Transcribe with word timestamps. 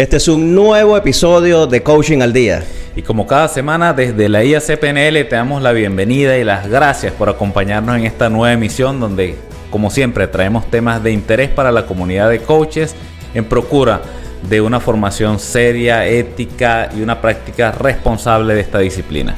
Este 0.00 0.16
es 0.16 0.28
un 0.28 0.54
nuevo 0.54 0.96
episodio 0.96 1.66
de 1.66 1.82
Coaching 1.82 2.22
al 2.22 2.32
Día. 2.32 2.64
Y 2.96 3.02
como 3.02 3.26
cada 3.26 3.48
semana, 3.48 3.92
desde 3.92 4.30
la 4.30 4.42
IACPNL 4.42 5.28
te 5.28 5.36
damos 5.36 5.60
la 5.60 5.72
bienvenida 5.72 6.38
y 6.38 6.44
las 6.44 6.70
gracias 6.70 7.12
por 7.12 7.28
acompañarnos 7.28 7.98
en 7.98 8.06
esta 8.06 8.30
nueva 8.30 8.54
emisión 8.54 8.98
donde, 8.98 9.36
como 9.68 9.90
siempre, 9.90 10.26
traemos 10.26 10.70
temas 10.70 11.02
de 11.02 11.12
interés 11.12 11.50
para 11.50 11.70
la 11.70 11.84
comunidad 11.84 12.30
de 12.30 12.38
coaches 12.38 12.94
en 13.34 13.44
procura 13.44 14.00
de 14.48 14.62
una 14.62 14.80
formación 14.80 15.38
seria, 15.38 16.06
ética 16.06 16.88
y 16.96 17.02
una 17.02 17.20
práctica 17.20 17.70
responsable 17.70 18.54
de 18.54 18.60
esta 18.62 18.78
disciplina. 18.78 19.34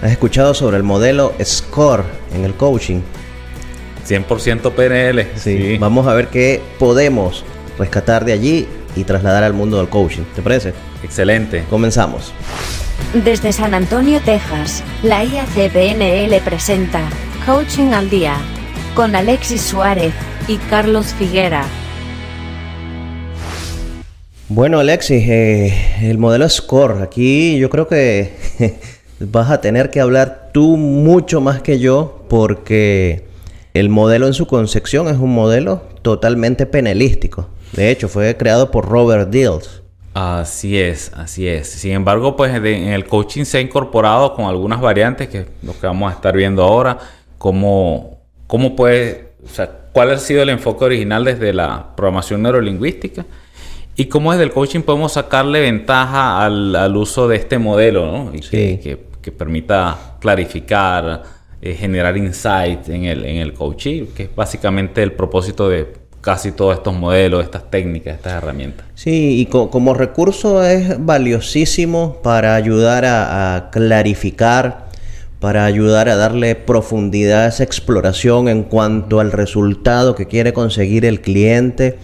¿Has 0.00 0.12
escuchado 0.12 0.54
sobre 0.54 0.76
el 0.76 0.84
modelo 0.84 1.32
SCORE 1.42 2.04
en 2.36 2.44
el 2.44 2.54
coaching? 2.54 3.00
100% 4.06 4.70
PNL. 4.70 5.26
Sí. 5.34 5.76
Vamos 5.78 6.06
a 6.06 6.14
ver 6.14 6.28
qué 6.28 6.62
podemos 6.78 7.44
rescatar 7.80 8.24
de 8.24 8.32
allí 8.32 8.68
y 8.96 9.04
trasladar 9.04 9.44
al 9.44 9.52
mundo 9.52 9.76
del 9.78 9.88
coaching. 9.88 10.22
¿Te 10.34 10.42
parece? 10.42 10.72
Excelente. 11.02 11.64
Comenzamos. 11.70 12.32
Desde 13.24 13.52
San 13.52 13.74
Antonio, 13.74 14.20
Texas, 14.24 14.82
la 15.02 15.24
IACPNL 15.24 16.40
presenta 16.44 17.08
Coaching 17.44 17.92
al 17.92 18.10
Día 18.10 18.36
con 18.94 19.14
Alexis 19.14 19.60
Suárez 19.60 20.12
y 20.48 20.56
Carlos 20.56 21.06
Figuera. 21.18 21.64
Bueno, 24.48 24.78
Alexis, 24.78 25.28
eh, 25.28 25.74
el 26.02 26.18
modelo 26.18 26.48
SCORE. 26.48 27.02
Aquí 27.02 27.58
yo 27.58 27.68
creo 27.68 27.88
que 27.88 28.34
vas 29.20 29.50
a 29.50 29.60
tener 29.60 29.90
que 29.90 30.00
hablar 30.00 30.50
tú 30.52 30.76
mucho 30.76 31.40
más 31.40 31.62
que 31.62 31.78
yo 31.78 32.24
porque 32.28 33.24
el 33.74 33.88
modelo 33.88 34.26
en 34.26 34.34
su 34.34 34.46
concepción 34.46 35.08
es 35.08 35.18
un 35.18 35.34
modelo 35.34 35.82
totalmente 36.02 36.64
penalístico. 36.64 37.48
De 37.72 37.90
hecho, 37.90 38.08
fue 38.08 38.36
creado 38.36 38.70
por 38.70 38.86
Robert 38.88 39.30
Dills. 39.30 39.82
Así 40.14 40.80
es, 40.80 41.12
así 41.14 41.46
es. 41.46 41.68
Sin 41.68 41.92
embargo, 41.92 42.36
pues 42.36 42.54
en 42.54 42.64
el 42.64 43.04
coaching 43.04 43.44
se 43.44 43.58
ha 43.58 43.60
incorporado 43.60 44.34
con 44.34 44.46
algunas 44.46 44.80
variantes 44.80 45.28
que 45.28 45.44
lo 45.62 45.78
que 45.78 45.86
vamos 45.86 46.10
a 46.10 46.14
estar 46.14 46.34
viendo 46.34 46.62
ahora, 46.62 46.98
cómo, 47.36 48.22
cómo 48.46 48.74
puede, 48.74 49.34
o 49.44 49.48
sea, 49.48 49.70
cuál 49.92 50.12
ha 50.12 50.18
sido 50.18 50.42
el 50.42 50.48
enfoque 50.48 50.86
original 50.86 51.22
desde 51.22 51.52
la 51.52 51.94
programación 51.94 52.42
neurolingüística 52.42 53.26
y 53.94 54.06
cómo 54.06 54.32
desde 54.32 54.44
el 54.44 54.52
coaching 54.52 54.80
podemos 54.80 55.12
sacarle 55.12 55.60
ventaja 55.60 56.42
al, 56.42 56.96
uso 56.96 57.28
de 57.28 57.36
este 57.36 57.58
modelo, 57.58 58.06
¿no? 58.06 58.34
Y 58.34 58.40
que, 58.40 58.98
permita 59.36 60.16
clarificar, 60.20 61.24
eh, 61.60 61.74
generar 61.74 62.16
insight 62.16 62.88
en 62.88 63.04
el, 63.04 63.24
en 63.26 63.36
el 63.36 63.52
coaching, 63.52 64.06
que 64.14 64.22
es 64.22 64.34
básicamente 64.34 65.02
el 65.02 65.12
propósito 65.12 65.68
de 65.68 66.05
casi 66.26 66.50
todos 66.50 66.74
estos 66.74 66.92
modelos, 66.92 67.44
estas 67.44 67.70
técnicas, 67.70 68.16
estas 68.16 68.32
herramientas. 68.32 68.84
Sí, 68.96 69.40
y 69.40 69.46
como 69.46 69.94
recurso 69.94 70.64
es 70.64 70.96
valiosísimo 70.98 72.20
para 72.20 72.56
ayudar 72.56 73.04
a, 73.04 73.68
clarificar, 73.70 74.86
para 75.38 75.66
ayudar 75.66 76.08
a 76.08 76.16
darle 76.16 76.56
profundidad 76.56 77.44
a 77.44 77.46
esa 77.46 77.62
exploración 77.62 78.48
en 78.48 78.64
cuanto 78.64 79.20
al 79.20 79.30
resultado 79.30 80.16
que 80.16 80.26
quiere 80.26 80.52
conseguir 80.52 81.04
el 81.04 81.20
cliente. 81.20 81.96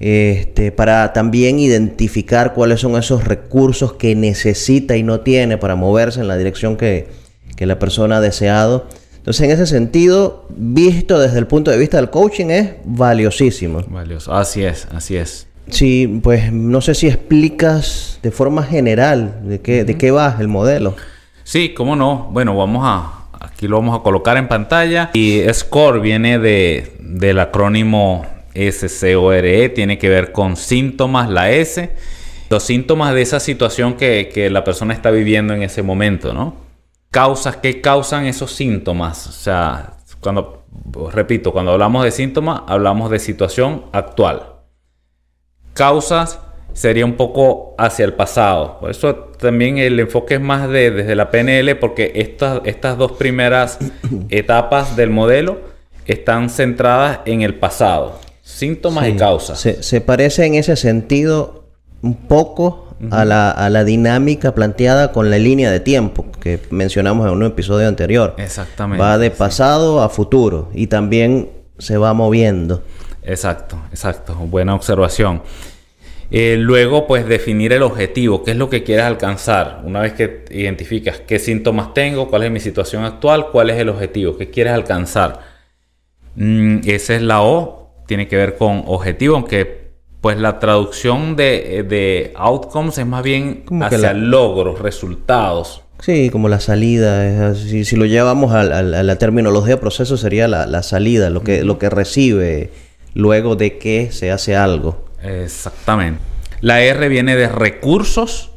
Este, 0.00 0.72
para 0.72 1.12
también 1.12 1.60
identificar 1.60 2.54
cuáles 2.54 2.80
son 2.80 2.96
esos 2.96 3.22
recursos 3.22 3.92
que 3.92 4.16
necesita 4.16 4.96
y 4.96 5.04
no 5.04 5.20
tiene 5.20 5.56
para 5.56 5.76
moverse 5.76 6.18
en 6.18 6.26
la 6.26 6.36
dirección 6.36 6.76
que, 6.76 7.06
que 7.54 7.66
la 7.66 7.78
persona 7.78 8.16
ha 8.16 8.20
deseado. 8.20 8.88
Entonces, 9.22 9.42
en 9.44 9.50
ese 9.52 9.68
sentido, 9.68 10.46
visto 10.48 11.20
desde 11.20 11.38
el 11.38 11.46
punto 11.46 11.70
de 11.70 11.78
vista 11.78 11.96
del 11.96 12.10
coaching, 12.10 12.46
es 12.46 12.70
valiosísimo. 12.84 13.84
Valioso. 13.86 14.34
Así 14.34 14.64
es, 14.64 14.88
así 14.92 15.16
es. 15.16 15.46
Sí, 15.68 16.20
pues 16.24 16.52
no 16.52 16.80
sé 16.80 16.96
si 16.96 17.06
explicas 17.06 18.18
de 18.20 18.32
forma 18.32 18.64
general 18.64 19.42
de 19.44 19.60
qué, 19.60 19.84
de 19.84 19.96
qué 19.96 20.10
va 20.10 20.36
el 20.40 20.48
modelo. 20.48 20.96
Sí, 21.44 21.72
cómo 21.72 21.94
no. 21.94 22.30
Bueno, 22.32 22.56
vamos 22.56 22.82
a, 22.84 23.26
aquí 23.38 23.68
lo 23.68 23.76
vamos 23.76 23.96
a 23.96 24.02
colocar 24.02 24.36
en 24.38 24.48
pantalla. 24.48 25.10
Y 25.14 25.40
SCORE 25.52 26.00
viene 26.00 26.40
de, 26.40 26.96
del 26.98 27.38
acrónimo 27.38 28.26
SCORE, 28.56 29.68
tiene 29.68 29.98
que 29.98 30.08
ver 30.08 30.32
con 30.32 30.56
síntomas, 30.56 31.30
la 31.30 31.52
S, 31.52 31.90
los 32.50 32.64
síntomas 32.64 33.14
de 33.14 33.22
esa 33.22 33.38
situación 33.38 33.94
que, 33.94 34.32
que 34.34 34.50
la 34.50 34.64
persona 34.64 34.92
está 34.94 35.12
viviendo 35.12 35.54
en 35.54 35.62
ese 35.62 35.84
momento, 35.84 36.34
¿no? 36.34 36.71
Causas 37.12 37.58
que 37.58 37.80
causan 37.80 38.26
esos 38.26 38.50
síntomas. 38.52 39.28
O 39.28 39.32
sea, 39.32 39.98
cuando, 40.20 40.64
repito, 41.12 41.52
cuando 41.52 41.72
hablamos 41.72 42.02
de 42.02 42.10
síntomas, 42.10 42.62
hablamos 42.66 43.10
de 43.10 43.20
situación 43.20 43.84
actual. 43.92 44.54
Causas 45.74 46.40
sería 46.72 47.04
un 47.04 47.14
poco 47.14 47.74
hacia 47.78 48.06
el 48.06 48.14
pasado. 48.14 48.78
Por 48.80 48.90
eso 48.90 49.14
también 49.14 49.76
el 49.76 50.00
enfoque 50.00 50.34
es 50.34 50.40
más 50.40 50.68
de, 50.70 50.90
desde 50.90 51.14
la 51.14 51.30
PNL, 51.30 51.76
porque 51.76 52.12
estas, 52.14 52.62
estas 52.64 52.96
dos 52.96 53.12
primeras 53.12 53.78
etapas 54.30 54.96
del 54.96 55.10
modelo 55.10 55.60
están 56.06 56.48
centradas 56.48 57.20
en 57.26 57.42
el 57.42 57.54
pasado. 57.54 58.18
Síntomas 58.40 59.06
y 59.06 59.16
causas. 59.16 59.60
Se, 59.60 59.82
se 59.82 60.00
parece 60.00 60.46
en 60.46 60.54
ese 60.54 60.76
sentido 60.76 61.66
un 62.00 62.16
poco 62.16 62.91
a, 63.10 63.24
la, 63.24 63.50
a, 63.50 63.68
la, 63.70 63.84
dinámica 63.84 64.54
planteada 64.54 65.12
con 65.12 65.30
la 65.30 65.38
línea 65.38 65.70
de 65.70 65.80
tiempo 65.80 66.30
que 66.40 66.60
mencionamos 66.70 67.26
en 67.26 67.34
un 67.34 67.44
episodio 67.44 67.88
anterior. 67.88 68.34
Exactamente. 68.38 69.02
Va 69.02 69.18
de 69.18 69.30
pasado 69.30 70.02
a 70.02 70.08
futuro 70.08 70.70
y 70.74 70.86
también 70.86 71.50
se 71.78 71.96
va 71.96 72.12
moviendo. 72.14 72.82
Exacto, 73.22 73.78
exacto. 73.90 74.34
Buena 74.34 74.74
observación. 74.74 75.42
Eh, 76.30 76.56
luego, 76.58 77.06
pues 77.06 77.26
definir 77.26 77.74
el 77.74 77.82
objetivo, 77.82 78.42
qué 78.42 78.52
es 78.52 78.56
lo 78.56 78.70
que 78.70 78.82
quieres 78.82 79.04
alcanzar. 79.04 79.82
Una 79.84 80.00
vez 80.00 80.14
que 80.14 80.46
identificas 80.50 81.20
qué 81.20 81.38
síntomas 81.38 81.92
tengo, 81.92 82.28
cuál 82.28 82.44
es 82.44 82.50
mi 82.50 82.58
situación 82.58 83.04
actual, 83.04 83.48
cuál 83.52 83.68
es 83.68 83.78
el 83.78 83.90
objetivo, 83.90 84.38
qué 84.38 84.48
quieres 84.48 84.72
alcanzar. 84.72 85.40
Mm, 86.34 86.78
esa 86.86 87.16
es 87.16 87.22
la 87.22 87.42
O, 87.42 87.92
tiene 88.06 88.28
que 88.28 88.36
ver 88.36 88.56
con 88.56 88.82
objetivo, 88.86 89.36
aunque 89.36 89.81
pues 90.22 90.38
la 90.38 90.60
traducción 90.60 91.34
de, 91.34 92.32
outcomes 92.36 92.96
es 92.96 93.06
más 93.06 93.24
bien 93.24 93.64
hacia 93.82 94.14
logros, 94.14 94.78
resultados. 94.78 95.82
Sí, 95.98 96.30
como 96.30 96.48
la 96.48 96.60
salida. 96.60 97.54
si, 97.56 97.84
si, 97.84 97.96
lo 97.96 98.06
llevamos 98.06 98.52
a, 98.54 98.62
la 98.62 99.16
terminología 99.16 99.74
de 99.74 99.80
proceso 99.80 100.16
sería 100.16 100.46
la, 100.46 100.82
salida, 100.84 101.28
lo 101.28 101.42
que, 101.42 101.64
lo 101.64 101.78
que 101.78 101.90
recibe 101.90 102.70
luego 103.14 103.56
de 103.56 103.78
que 103.78 104.12
se 104.12 104.30
hace 104.30 104.54
algo. 104.54 105.04
Exactamente. 105.22 106.20
La 106.60 106.80
R 106.82 107.08
viene 107.08 107.34
de 107.34 107.48
recursos. 107.48 108.52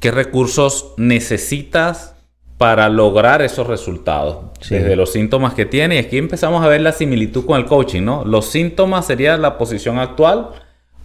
¿Qué 0.00 0.10
recursos 0.10 0.94
necesitas 0.96 2.15
para 2.58 2.88
lograr 2.88 3.42
esos 3.42 3.66
resultados. 3.66 4.38
Desde 4.68 4.96
los 4.96 5.12
síntomas 5.12 5.54
que 5.54 5.66
tiene. 5.66 5.96
Y 5.96 5.98
aquí 5.98 6.18
empezamos 6.18 6.64
a 6.64 6.68
ver 6.68 6.80
la 6.80 6.92
similitud 6.92 7.44
con 7.44 7.58
el 7.58 7.66
coaching, 7.66 8.02
¿no? 8.02 8.24
Los 8.24 8.46
síntomas 8.46 9.06
sería 9.06 9.36
la 9.36 9.58
posición 9.58 9.98
actual. 9.98 10.48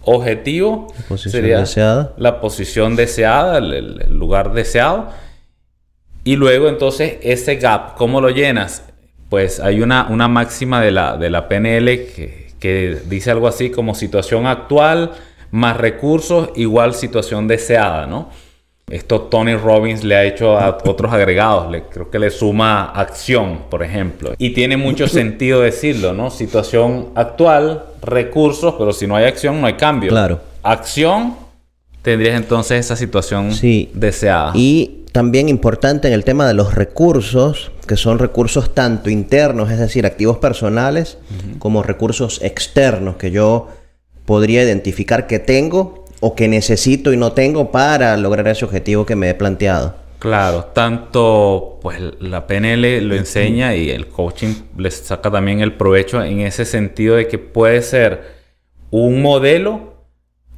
Objetivo 0.04 0.88
sería 1.16 1.60
deseada. 1.60 2.12
la 2.16 2.40
posición 2.40 2.96
deseada, 2.96 3.58
el, 3.58 4.06
lugar 4.10 4.52
deseado. 4.52 5.08
Y 6.24 6.36
luego 6.36 6.68
entonces 6.68 7.18
ese 7.22 7.56
gap, 7.56 7.96
¿cómo 7.96 8.20
lo 8.20 8.30
llenas? 8.30 8.84
Pues 9.28 9.60
hay 9.60 9.80
una, 9.80 10.08
una 10.08 10.28
máxima 10.28 10.80
de 10.80 10.90
la, 10.90 11.16
de 11.16 11.30
la 11.30 11.48
PNL 11.48 11.86
que, 11.86 12.52
que 12.58 12.98
dice 13.06 13.30
algo 13.30 13.46
así 13.46 13.70
como 13.70 13.94
situación 13.94 14.46
actual 14.46 15.12
más 15.52 15.76
recursos 15.76 16.50
igual 16.56 16.94
situación 16.94 17.46
deseada, 17.46 18.06
¿no? 18.06 18.30
Esto 18.90 19.22
Tony 19.22 19.54
Robbins 19.54 20.04
le 20.04 20.16
ha 20.16 20.24
hecho 20.24 20.58
a 20.58 20.78
otros 20.84 21.12
agregados, 21.12 21.70
le, 21.70 21.84
creo 21.84 22.10
que 22.10 22.18
le 22.18 22.30
suma 22.30 22.84
acción, 22.84 23.60
por 23.70 23.82
ejemplo. 23.82 24.34
Y 24.38 24.50
tiene 24.50 24.76
mucho 24.76 25.08
sentido 25.08 25.60
decirlo, 25.60 26.12
¿no? 26.12 26.30
Situación 26.30 27.08
actual, 27.14 27.84
recursos, 28.02 28.74
pero 28.78 28.92
si 28.92 29.06
no 29.06 29.16
hay 29.16 29.24
acción, 29.24 29.60
no 29.60 29.66
hay 29.66 29.74
cambio. 29.74 30.10
Claro. 30.10 30.40
Acción, 30.62 31.36
tendrías 32.02 32.36
entonces 32.36 32.80
esa 32.80 32.96
situación 32.96 33.50
deseada. 33.94 34.52
Y 34.54 35.02
también 35.12 35.48
importante 35.48 36.08
en 36.08 36.14
el 36.14 36.24
tema 36.24 36.46
de 36.46 36.54
los 36.54 36.74
recursos, 36.74 37.70
que 37.86 37.96
son 37.96 38.18
recursos 38.18 38.74
tanto 38.74 39.10
internos, 39.10 39.70
es 39.70 39.78
decir, 39.78 40.06
activos 40.06 40.38
personales, 40.38 41.18
como 41.58 41.82
recursos 41.82 42.40
externos 42.42 43.16
que 43.16 43.30
yo 43.30 43.68
podría 44.24 44.62
identificar 44.62 45.26
que 45.26 45.38
tengo 45.38 46.01
o 46.24 46.36
que 46.36 46.46
necesito 46.46 47.12
y 47.12 47.16
no 47.16 47.32
tengo 47.32 47.72
para 47.72 48.16
lograr 48.16 48.46
ese 48.46 48.64
objetivo 48.64 49.04
que 49.04 49.16
me 49.16 49.28
he 49.28 49.34
planteado. 49.34 49.96
Claro, 50.20 50.66
tanto 50.66 51.80
pues 51.82 52.00
la 52.20 52.46
PNL 52.46 53.00
lo 53.08 53.16
enseña 53.16 53.74
y 53.74 53.90
el 53.90 54.06
coaching 54.06 54.54
les 54.78 54.94
saca 54.94 55.32
también 55.32 55.60
el 55.60 55.72
provecho 55.72 56.22
en 56.22 56.42
ese 56.42 56.64
sentido 56.64 57.16
de 57.16 57.26
que 57.26 57.38
puede 57.38 57.82
ser 57.82 58.22
un 58.90 59.20
modelo 59.20 60.04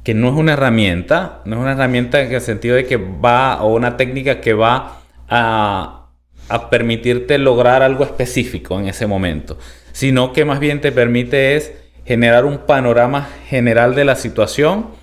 que 0.03 0.13
no 0.13 0.29
es 0.29 0.35
una 0.35 0.53
herramienta, 0.53 1.41
no 1.45 1.55
es 1.55 1.61
una 1.63 1.71
herramienta 1.71 2.21
en 2.21 2.31
el 2.31 2.41
sentido 2.41 2.75
de 2.75 2.85
que 2.85 2.97
va 2.97 3.63
o 3.63 3.73
una 3.73 3.97
técnica 3.97 4.41
que 4.41 4.53
va 4.53 5.01
a, 5.27 6.09
a 6.47 6.69
permitirte 6.69 7.39
lograr 7.39 7.81
algo 7.81 8.03
específico 8.03 8.79
en 8.79 8.87
ese 8.87 9.07
momento, 9.07 9.57
sino 9.93 10.31
que 10.31 10.45
más 10.45 10.59
bien 10.59 10.79
te 10.79 10.91
permite 10.91 11.55
es 11.55 11.73
generar 12.05 12.45
un 12.45 12.59
panorama 12.59 13.29
general 13.47 13.95
de 13.95 14.05
la 14.05 14.15
situación 14.15 14.94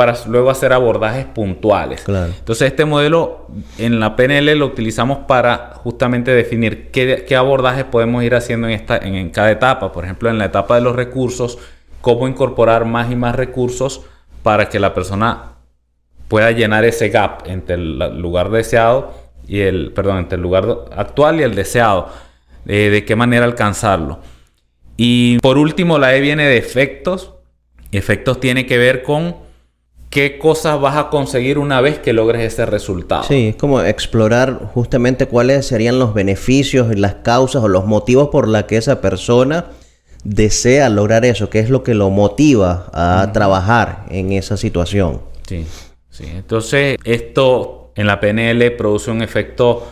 para 0.00 0.16
luego 0.28 0.48
hacer 0.48 0.72
abordajes 0.72 1.26
puntuales. 1.26 2.04
Claro. 2.04 2.32
Entonces 2.38 2.68
este 2.68 2.86
modelo 2.86 3.48
en 3.76 4.00
la 4.00 4.16
PNL 4.16 4.58
lo 4.58 4.64
utilizamos 4.64 5.18
para 5.28 5.72
justamente 5.74 6.30
definir 6.30 6.90
qué, 6.90 7.26
qué 7.28 7.36
abordajes 7.36 7.84
podemos 7.84 8.24
ir 8.24 8.34
haciendo 8.34 8.66
en, 8.66 8.72
esta, 8.72 8.96
en, 8.96 9.14
en 9.14 9.28
cada 9.28 9.50
etapa. 9.50 9.92
Por 9.92 10.04
ejemplo, 10.04 10.30
en 10.30 10.38
la 10.38 10.46
etapa 10.46 10.76
de 10.76 10.80
los 10.80 10.96
recursos, 10.96 11.58
cómo 12.00 12.26
incorporar 12.26 12.86
más 12.86 13.10
y 13.10 13.14
más 13.14 13.34
recursos 13.34 14.00
para 14.42 14.70
que 14.70 14.80
la 14.80 14.94
persona 14.94 15.56
pueda 16.28 16.50
llenar 16.50 16.86
ese 16.86 17.10
gap 17.10 17.42
entre 17.44 17.74
el 17.74 17.98
lugar 18.22 18.48
deseado 18.48 19.12
y 19.46 19.60
el, 19.60 19.92
perdón, 19.92 20.16
entre 20.16 20.36
el 20.36 20.42
lugar 20.42 20.64
actual 20.96 21.40
y 21.40 21.42
el 21.42 21.54
deseado. 21.54 22.08
Eh, 22.66 22.88
de 22.88 23.04
qué 23.04 23.16
manera 23.16 23.44
alcanzarlo. 23.44 24.20
Y 24.96 25.38
por 25.40 25.58
último, 25.58 25.98
la 25.98 26.16
E 26.16 26.20
viene 26.20 26.46
de 26.46 26.56
efectos. 26.56 27.34
Efectos 27.92 28.40
tiene 28.40 28.64
que 28.64 28.78
ver 28.78 29.02
con 29.02 29.49
qué 30.10 30.38
cosas 30.38 30.80
vas 30.80 30.96
a 30.96 31.08
conseguir 31.08 31.58
una 31.58 31.80
vez 31.80 32.00
que 32.00 32.12
logres 32.12 32.42
ese 32.42 32.66
resultado. 32.66 33.22
Sí, 33.22 33.48
es 33.48 33.56
como 33.56 33.80
explorar 33.80 34.70
justamente 34.74 35.26
cuáles 35.26 35.66
serían 35.66 36.00
los 36.00 36.12
beneficios 36.12 36.92
y 36.92 36.96
las 36.96 37.14
causas 37.14 37.62
o 37.62 37.68
los 37.68 37.86
motivos 37.86 38.28
por 38.28 38.48
la 38.48 38.66
que 38.66 38.76
esa 38.76 39.00
persona 39.00 39.66
desea 40.24 40.88
lograr 40.88 41.24
eso, 41.24 41.48
qué 41.48 41.60
es 41.60 41.70
lo 41.70 41.82
que 41.82 41.94
lo 41.94 42.10
motiva 42.10 42.90
a 42.92 43.30
trabajar 43.32 44.04
en 44.10 44.32
esa 44.32 44.56
situación. 44.56 45.22
Sí, 45.46 45.64
sí. 46.10 46.24
Entonces, 46.26 46.98
esto 47.04 47.92
en 47.94 48.06
la 48.06 48.20
PNL 48.20 48.72
produce 48.72 49.10
un 49.10 49.22
efecto 49.22 49.86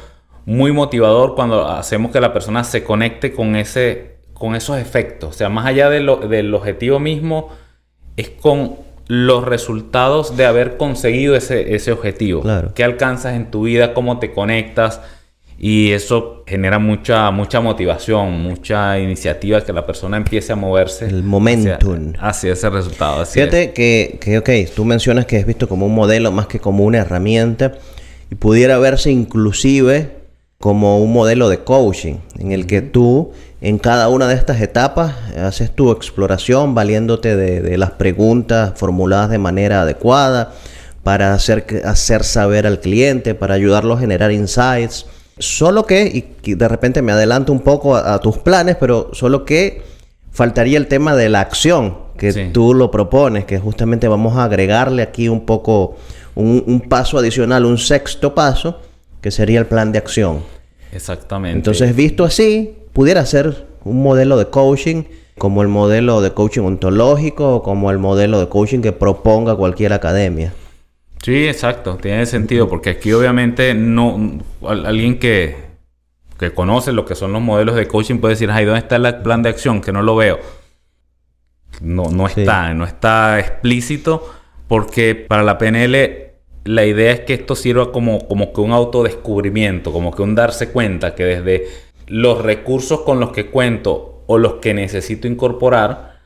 muy 0.45 0.73
motivador 0.73 1.35
cuando 1.35 1.67
hacemos 1.69 2.11
que 2.11 2.21
la 2.21 2.33
persona 2.33 2.65
se 2.65 2.83
conecte 2.83 3.33
con, 3.33 3.55
ese, 3.55 4.17
con 4.35 4.57
esos 4.57 4.79
efectos. 4.79 5.31
O 5.31 5.33
sea, 5.33 5.49
más 5.49 5.67
allá 5.67 5.89
del 5.89 6.55
objetivo 6.55 6.99
mismo, 6.99 7.51
es 8.17 8.31
con 8.31 8.88
los 9.09 9.45
resultados 9.45 10.37
de 10.37 10.47
haber 10.47 10.77
conseguido 10.77 11.35
ese, 11.35 11.75
ese 11.75 11.93
objetivo. 11.93 12.43
Claro. 12.43 12.73
¿Qué 12.75 12.85
alcanzas 12.85 13.35
en 13.35 13.51
tu 13.51 13.63
vida? 13.63 13.95
¿Cómo 13.95 14.19
te 14.19 14.33
conectas? 14.33 15.01
Y 15.59 15.91
eso 15.91 16.45
genera 16.47 16.79
mucha, 16.79 17.31
mucha 17.33 17.61
motivación, 17.61 18.41
mucha 18.41 18.97
iniciativa 19.01 19.61
que 19.63 19.73
la 19.73 19.85
persona 19.85 20.17
empiece 20.17 20.53
a 20.53 20.57
moverse. 20.57 21.07
El 21.07 21.25
momentum. 21.25 22.13
Hacia, 22.19 22.29
hacia 22.29 22.53
ese 22.53 22.71
resultado. 22.71 23.23
Así 23.23 23.41
Fíjate 23.41 23.65
es. 23.65 23.71
que, 23.73 24.19
que, 24.21 24.39
ok, 24.39 24.51
tú 24.77 24.85
mencionas 24.85 25.27
que 25.27 25.39
es 25.39 25.47
visto 25.47 25.69
como 25.69 25.87
un 25.87 25.95
modelo 25.95 26.31
más 26.31 26.47
que 26.47 26.61
como 26.61 26.85
una 26.85 26.99
herramienta 26.99 27.73
y 28.31 28.37
pudiera 28.37 28.79
verse 28.79 29.11
inclusive 29.11 30.18
como 30.59 30.99
un 30.99 31.13
modelo 31.13 31.49
de 31.49 31.61
coaching 31.63 32.17
en 32.39 32.51
el 32.51 32.67
que 32.67 32.83
tú 32.83 33.31
en 33.61 33.79
cada 33.79 34.09
una 34.09 34.27
de 34.27 34.35
estas 34.35 34.61
etapas 34.61 35.15
haces 35.37 35.71
tu 35.71 35.93
exploración 35.93 36.75
valiéndote 36.75 37.37
de, 37.37 37.61
de 37.61 37.79
las 37.79 37.93
preguntas 37.93 38.73
formuladas 38.77 39.31
de 39.31 39.39
manera 39.39 39.83
adecuada 39.83 40.53
para 41.05 41.33
hacer, 41.33 41.65
hacer 41.85 42.25
saber 42.25 42.67
al 42.67 42.81
cliente, 42.81 43.35
para 43.37 43.55
ayudarlo 43.55 43.95
a 43.95 43.99
generar 43.99 44.33
insights. 44.33 45.07
Solo 45.39 45.87
que, 45.87 46.27
y 46.43 46.55
de 46.55 46.69
repente 46.69 47.03
me 47.03 47.13
adelanto 47.13 47.53
un 47.53 47.61
poco 47.61 47.95
a, 47.97 48.15
a 48.15 48.21
tus 48.21 48.39
planes, 48.39 48.77
pero 48.79 49.11
solo 49.15 49.45
que 49.45 49.83
faltaría 50.33 50.77
el 50.77 50.89
tema 50.89 51.15
de 51.15 51.29
la 51.29 51.41
acción 51.41 51.97
que 52.19 52.33
Sí. 52.33 52.51
tú 52.53 52.75
lo 52.75 52.91
propones, 52.91 53.45
que 53.45 53.61
justamente 53.61 54.09
vamos 54.09 54.37
a 54.37 54.45
agregarle 54.45 55.03
aquí 55.03 55.29
un 55.29 55.47
poco 55.47 55.97
un, 56.35 56.65
un 56.67 56.81
paso 56.81 57.17
adicional, 57.17 57.65
un 57.65 57.79
sexto 57.79 58.35
paso, 58.35 58.81
que 59.21 59.31
sería 59.31 59.59
el 59.61 59.67
plan 59.67 59.93
de 59.93 59.99
acción. 59.99 60.43
Exactamente. 60.93 61.57
Entonces, 61.57 61.95
visto 61.95 62.25
así, 62.25 62.77
pudiera 62.93 63.25
ser 63.27 63.67
un 63.85 64.03
modelo 64.03 64.37
de 64.39 64.47
coaching 64.47 65.05
como 65.37 65.63
el 65.63 65.69
modelo 65.69 66.21
de 66.21 66.33
coaching 66.33 66.63
ontológico 66.63 67.57
o 67.57 67.63
como 67.63 67.91
el 67.91 67.99
modelo 67.99 68.41
de 68.41 68.49
coaching 68.49 68.81
que 68.81 68.93
proponga 68.93 69.55
cualquier 69.55 69.93
academia. 69.93 70.53
Sí, 71.23 71.47
exacto, 71.47 71.97
tiene 72.01 72.27
sentido, 72.27 72.69
porque 72.69 72.91
aquí 72.91 73.13
obviamente 73.13 73.75
no 73.75 74.39
al- 74.67 74.87
alguien 74.87 75.19
que, 75.19 75.57
que 76.39 76.53
conoce 76.53 76.93
lo 76.93 77.05
que 77.05 77.15
son 77.15 77.33
los 77.33 77.43
modelos 77.43 77.75
de 77.77 77.87
coaching 77.89 78.19
puede 78.19 78.35
decir, 78.35 78.51
ay, 78.51 78.65
¿dónde 78.65 78.81
está 78.81 78.97
el 78.97 79.17
plan 79.23 79.43
de 79.43 79.49
acción? 79.51 79.81
Que 79.81 79.93
no 79.93 80.03
lo 80.03 80.17
veo. 80.17 80.39
No, 81.81 82.05
no 82.11 82.29
Sí. 82.29 82.41
está, 82.41 82.73
no 82.75 82.85
está 82.85 83.39
explícito, 83.39 84.29
porque 84.67 85.15
para 85.15 85.43
la 85.43 85.59
PNL 85.59 86.28
la 86.65 86.85
idea 86.85 87.13
es 87.13 87.21
que 87.21 87.35
esto 87.35 87.55
sirva 87.57 87.93
como, 87.93 88.27
como 88.29 88.53
que 88.53 88.61
un 88.61 88.73
autodescubrimiento, 88.73 89.93
como 89.93 90.15
que 90.15 90.23
un 90.23 90.35
darse 90.35 90.69
cuenta 90.71 91.15
que 91.15 91.25
desde 91.25 91.67
los 92.07 92.43
recursos 92.43 93.01
con 93.03 93.21
los 93.21 93.31
que 93.31 93.47
cuento 93.47 94.23
o 94.27 94.39
los 94.39 94.55
que 94.55 94.75
necesito 94.75 95.27
incorporar, 95.29 96.19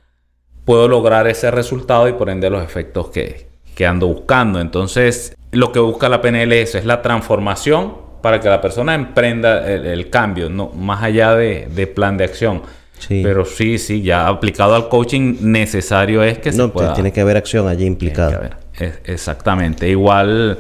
puedo 0.65 0.89
lograr 0.89 1.27
ese 1.29 1.51
resultado 1.51 2.09
y 2.09 2.13
por 2.13 2.31
ende 2.31 2.51
los 2.51 2.63
efectos 2.65 3.09
que, 3.11 3.47
que 3.75 3.87
ando 3.87 4.09
buscando. 4.09 4.61
Entonces, 4.61 5.37
lo 5.53 5.73
que 5.73 5.79
busca 5.81 6.09
la 6.09 6.21
PNL 6.21 6.53
es, 6.53 6.75
es 6.75 6.85
la 6.85 7.03
transformación 7.03 7.95
para 8.23 8.41
que 8.41 8.49
la 8.49 8.61
persona 8.61 8.95
emprenda 8.95 9.69
el, 9.73 9.87
el 9.87 10.11
cambio, 10.11 10.49
no, 10.49 10.69
más 10.71 11.03
allá 11.03 11.35
de, 11.35 11.69
de 11.73 11.87
plan 11.89 12.17
de 12.17 12.25
acción. 12.25 12.63
Sí. 12.99 13.21
Pero 13.25 13.45
sí, 13.45 13.79
sí, 13.79 14.03
ya 14.03 14.29
aplicado 14.29 14.77
al 14.77 14.89
coaching, 14.89 15.39
necesario 15.41 16.23
es 16.23 16.39
que 16.39 16.53
se 16.53 16.59
no, 16.59 16.67
te- 16.69 16.73
pueda... 16.75 16.95
tiene 16.95 17.13
que 17.13 17.21
haber 17.21 17.37
acción 17.37 17.67
allí 17.67 17.85
implicada. 17.85 18.61
Exactamente. 19.05 19.89
Igual, 19.89 20.59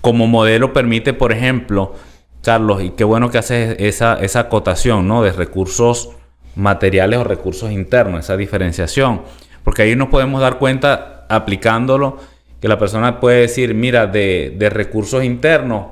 como 0.00 0.26
modelo 0.26 0.72
permite, 0.72 1.12
por 1.12 1.32
ejemplo, 1.32 1.94
Carlos, 2.42 2.82
y 2.82 2.90
qué 2.90 3.04
bueno 3.04 3.30
que 3.30 3.38
haces 3.38 3.76
esa, 3.78 4.14
esa 4.20 4.40
acotación, 4.40 5.08
¿no? 5.08 5.22
De 5.22 5.32
recursos 5.32 6.10
materiales 6.54 7.18
o 7.20 7.24
recursos 7.24 7.70
internos, 7.70 8.20
esa 8.20 8.36
diferenciación. 8.36 9.22
Porque 9.64 9.82
ahí 9.82 9.96
nos 9.96 10.08
podemos 10.08 10.40
dar 10.40 10.58
cuenta, 10.58 11.26
aplicándolo, 11.28 12.18
que 12.60 12.68
la 12.68 12.78
persona 12.78 13.20
puede 13.20 13.42
decir, 13.42 13.74
mira, 13.74 14.06
de, 14.06 14.54
de 14.56 14.70
recursos 14.70 15.24
internos, 15.24 15.86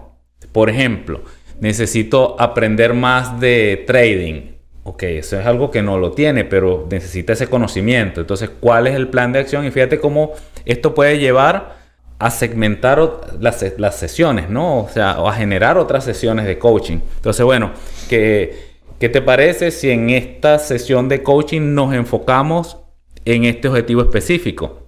por 0.52 0.70
ejemplo, 0.70 1.22
necesito 1.60 2.40
aprender 2.40 2.94
más 2.94 3.38
de 3.40 3.84
trading. 3.86 4.55
Ok, 4.88 5.02
eso 5.02 5.36
es 5.40 5.44
algo 5.44 5.72
que 5.72 5.82
no 5.82 5.98
lo 5.98 6.12
tiene, 6.12 6.44
pero 6.44 6.86
necesita 6.88 7.32
ese 7.32 7.48
conocimiento. 7.48 8.20
Entonces, 8.20 8.48
¿cuál 8.60 8.86
es 8.86 8.94
el 8.94 9.08
plan 9.08 9.32
de 9.32 9.40
acción? 9.40 9.66
Y 9.66 9.72
fíjate 9.72 9.98
cómo 9.98 10.30
esto 10.64 10.94
puede 10.94 11.18
llevar 11.18 11.74
a 12.20 12.30
segmentar 12.30 13.00
las, 13.40 13.64
las 13.78 13.96
sesiones, 13.96 14.48
¿no? 14.48 14.84
O 14.84 14.88
sea, 14.88 15.20
o 15.20 15.28
a 15.28 15.32
generar 15.32 15.76
otras 15.76 16.04
sesiones 16.04 16.46
de 16.46 16.58
coaching. 16.60 16.98
Entonces, 17.16 17.44
bueno, 17.44 17.72
¿qué, 18.08 18.76
¿qué 19.00 19.08
te 19.08 19.20
parece 19.22 19.72
si 19.72 19.90
en 19.90 20.10
esta 20.10 20.60
sesión 20.60 21.08
de 21.08 21.20
coaching 21.20 21.74
nos 21.74 21.92
enfocamos 21.92 22.78
en 23.24 23.44
este 23.44 23.66
objetivo 23.66 24.02
específico? 24.02 24.82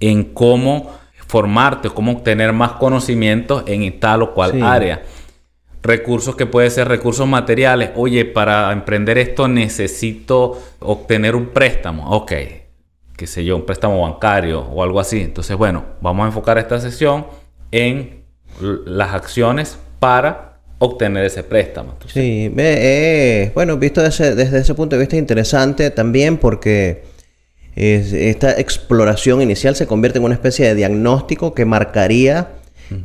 En 0.00 0.24
cómo 0.24 0.90
formarte, 1.28 1.88
cómo 1.88 2.10
obtener 2.10 2.52
más 2.52 2.72
conocimientos 2.72 3.62
en 3.66 4.00
tal 4.00 4.22
o 4.22 4.34
cual 4.34 4.50
Sí. 4.50 4.60
área 4.60 5.02
recursos 5.86 6.36
que 6.36 6.46
puede 6.46 6.70
ser 6.70 6.88
recursos 6.88 7.26
materiales. 7.26 7.90
Oye, 7.96 8.24
para 8.24 8.72
emprender 8.72 9.18
esto 9.18 9.48
necesito 9.48 10.60
obtener 10.80 11.34
un 11.36 11.46
préstamo. 11.48 12.10
Ok, 12.10 12.32
qué 13.16 13.26
sé 13.26 13.44
yo, 13.44 13.56
un 13.56 13.64
préstamo 13.64 14.00
bancario 14.02 14.60
o 14.60 14.82
algo 14.82 15.00
así. 15.00 15.20
Entonces, 15.22 15.56
bueno, 15.56 15.84
vamos 16.00 16.24
a 16.24 16.26
enfocar 16.28 16.58
esta 16.58 16.80
sesión 16.80 17.26
en 17.70 18.24
las 18.86 19.14
acciones 19.14 19.78
para 19.98 20.60
obtener 20.78 21.24
ese 21.24 21.42
préstamo. 21.42 21.94
Sí, 22.06 22.52
eh, 22.58 23.50
bueno, 23.54 23.76
visto 23.78 24.02
desde, 24.02 24.34
desde 24.34 24.58
ese 24.58 24.74
punto 24.74 24.96
de 24.96 25.00
vista 25.00 25.16
interesante 25.16 25.90
también 25.90 26.36
porque 26.36 27.04
es- 27.74 28.12
esta 28.12 28.58
exploración 28.60 29.40
inicial 29.40 29.74
se 29.76 29.86
convierte 29.86 30.18
en 30.18 30.24
una 30.24 30.34
especie 30.34 30.66
de 30.66 30.74
diagnóstico 30.74 31.54
que 31.54 31.64
marcaría 31.64 32.48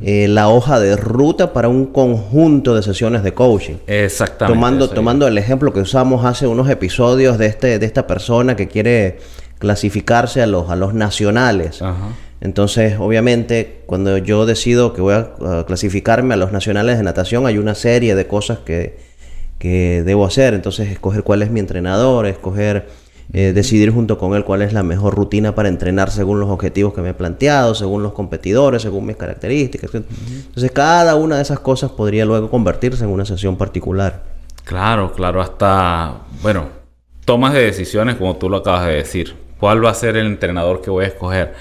eh, 0.03 0.27
la 0.27 0.49
hoja 0.49 0.79
de 0.79 0.95
ruta 0.95 1.53
para 1.53 1.67
un 1.67 1.87
conjunto 1.87 2.75
de 2.75 2.83
sesiones 2.83 3.23
de 3.23 3.33
coaching. 3.33 3.75
Exactamente. 3.87 4.87
Tomando, 4.93 5.27
el 5.27 5.37
ejemplo 5.37 5.73
que 5.73 5.79
usamos 5.79 6.25
hace 6.25 6.47
unos 6.47 6.69
episodios 6.69 7.37
de, 7.37 7.47
este, 7.47 7.79
de 7.79 7.85
esta 7.85 8.07
persona 8.07 8.55
que 8.55 8.67
quiere 8.67 9.19
clasificarse 9.59 10.41
a 10.41 10.47
los, 10.47 10.69
a 10.69 10.75
los 10.75 10.93
nacionales. 10.93 11.81
Ajá. 11.81 12.09
Entonces, 12.41 12.95
obviamente, 12.99 13.83
cuando 13.85 14.17
yo 14.17 14.47
decido 14.47 14.93
que 14.93 15.01
voy 15.01 15.13
a, 15.13 15.59
a 15.59 15.65
clasificarme 15.67 16.33
a 16.33 16.37
los 16.37 16.51
nacionales 16.51 16.97
de 16.97 17.03
natación, 17.03 17.45
hay 17.45 17.59
una 17.59 17.75
serie 17.75 18.15
de 18.15 18.25
cosas 18.25 18.57
que, 18.59 18.97
que 19.59 20.01
debo 20.03 20.25
hacer. 20.25 20.55
Entonces, 20.55 20.89
escoger 20.89 21.21
cuál 21.21 21.43
es 21.43 21.51
mi 21.51 21.59
entrenador, 21.59 22.25
escoger, 22.25 22.87
eh, 23.33 23.53
decidir 23.53 23.91
junto 23.91 24.17
con 24.17 24.35
él 24.35 24.43
cuál 24.43 24.61
es 24.61 24.73
la 24.73 24.83
mejor 24.83 25.15
rutina 25.15 25.55
para 25.55 25.69
entrenar 25.69 26.11
según 26.11 26.41
los 26.41 26.49
objetivos 26.49 26.93
que 26.93 27.01
me 27.01 27.09
he 27.09 27.13
planteado, 27.13 27.75
según 27.75 28.03
los 28.03 28.11
competidores, 28.11 28.81
según 28.81 29.05
mis 29.05 29.15
características. 29.15 29.91
Entonces, 29.93 30.71
cada 30.71 31.15
una 31.15 31.37
de 31.37 31.43
esas 31.43 31.59
cosas 31.59 31.91
podría 31.91 32.25
luego 32.25 32.49
convertirse 32.49 33.05
en 33.05 33.09
una 33.09 33.23
sesión 33.23 33.55
particular. 33.55 34.23
Claro, 34.65 35.13
claro, 35.13 35.41
hasta, 35.41 36.23
bueno, 36.41 36.67
tomas 37.23 37.53
de 37.53 37.61
decisiones 37.61 38.15
como 38.15 38.35
tú 38.35 38.49
lo 38.49 38.57
acabas 38.57 38.87
de 38.87 38.93
decir. 38.95 39.35
¿Cuál 39.59 39.85
va 39.85 39.91
a 39.91 39.93
ser 39.93 40.17
el 40.17 40.25
entrenador 40.25 40.81
que 40.81 40.89
voy 40.89 41.05
a 41.05 41.07
escoger? 41.07 41.53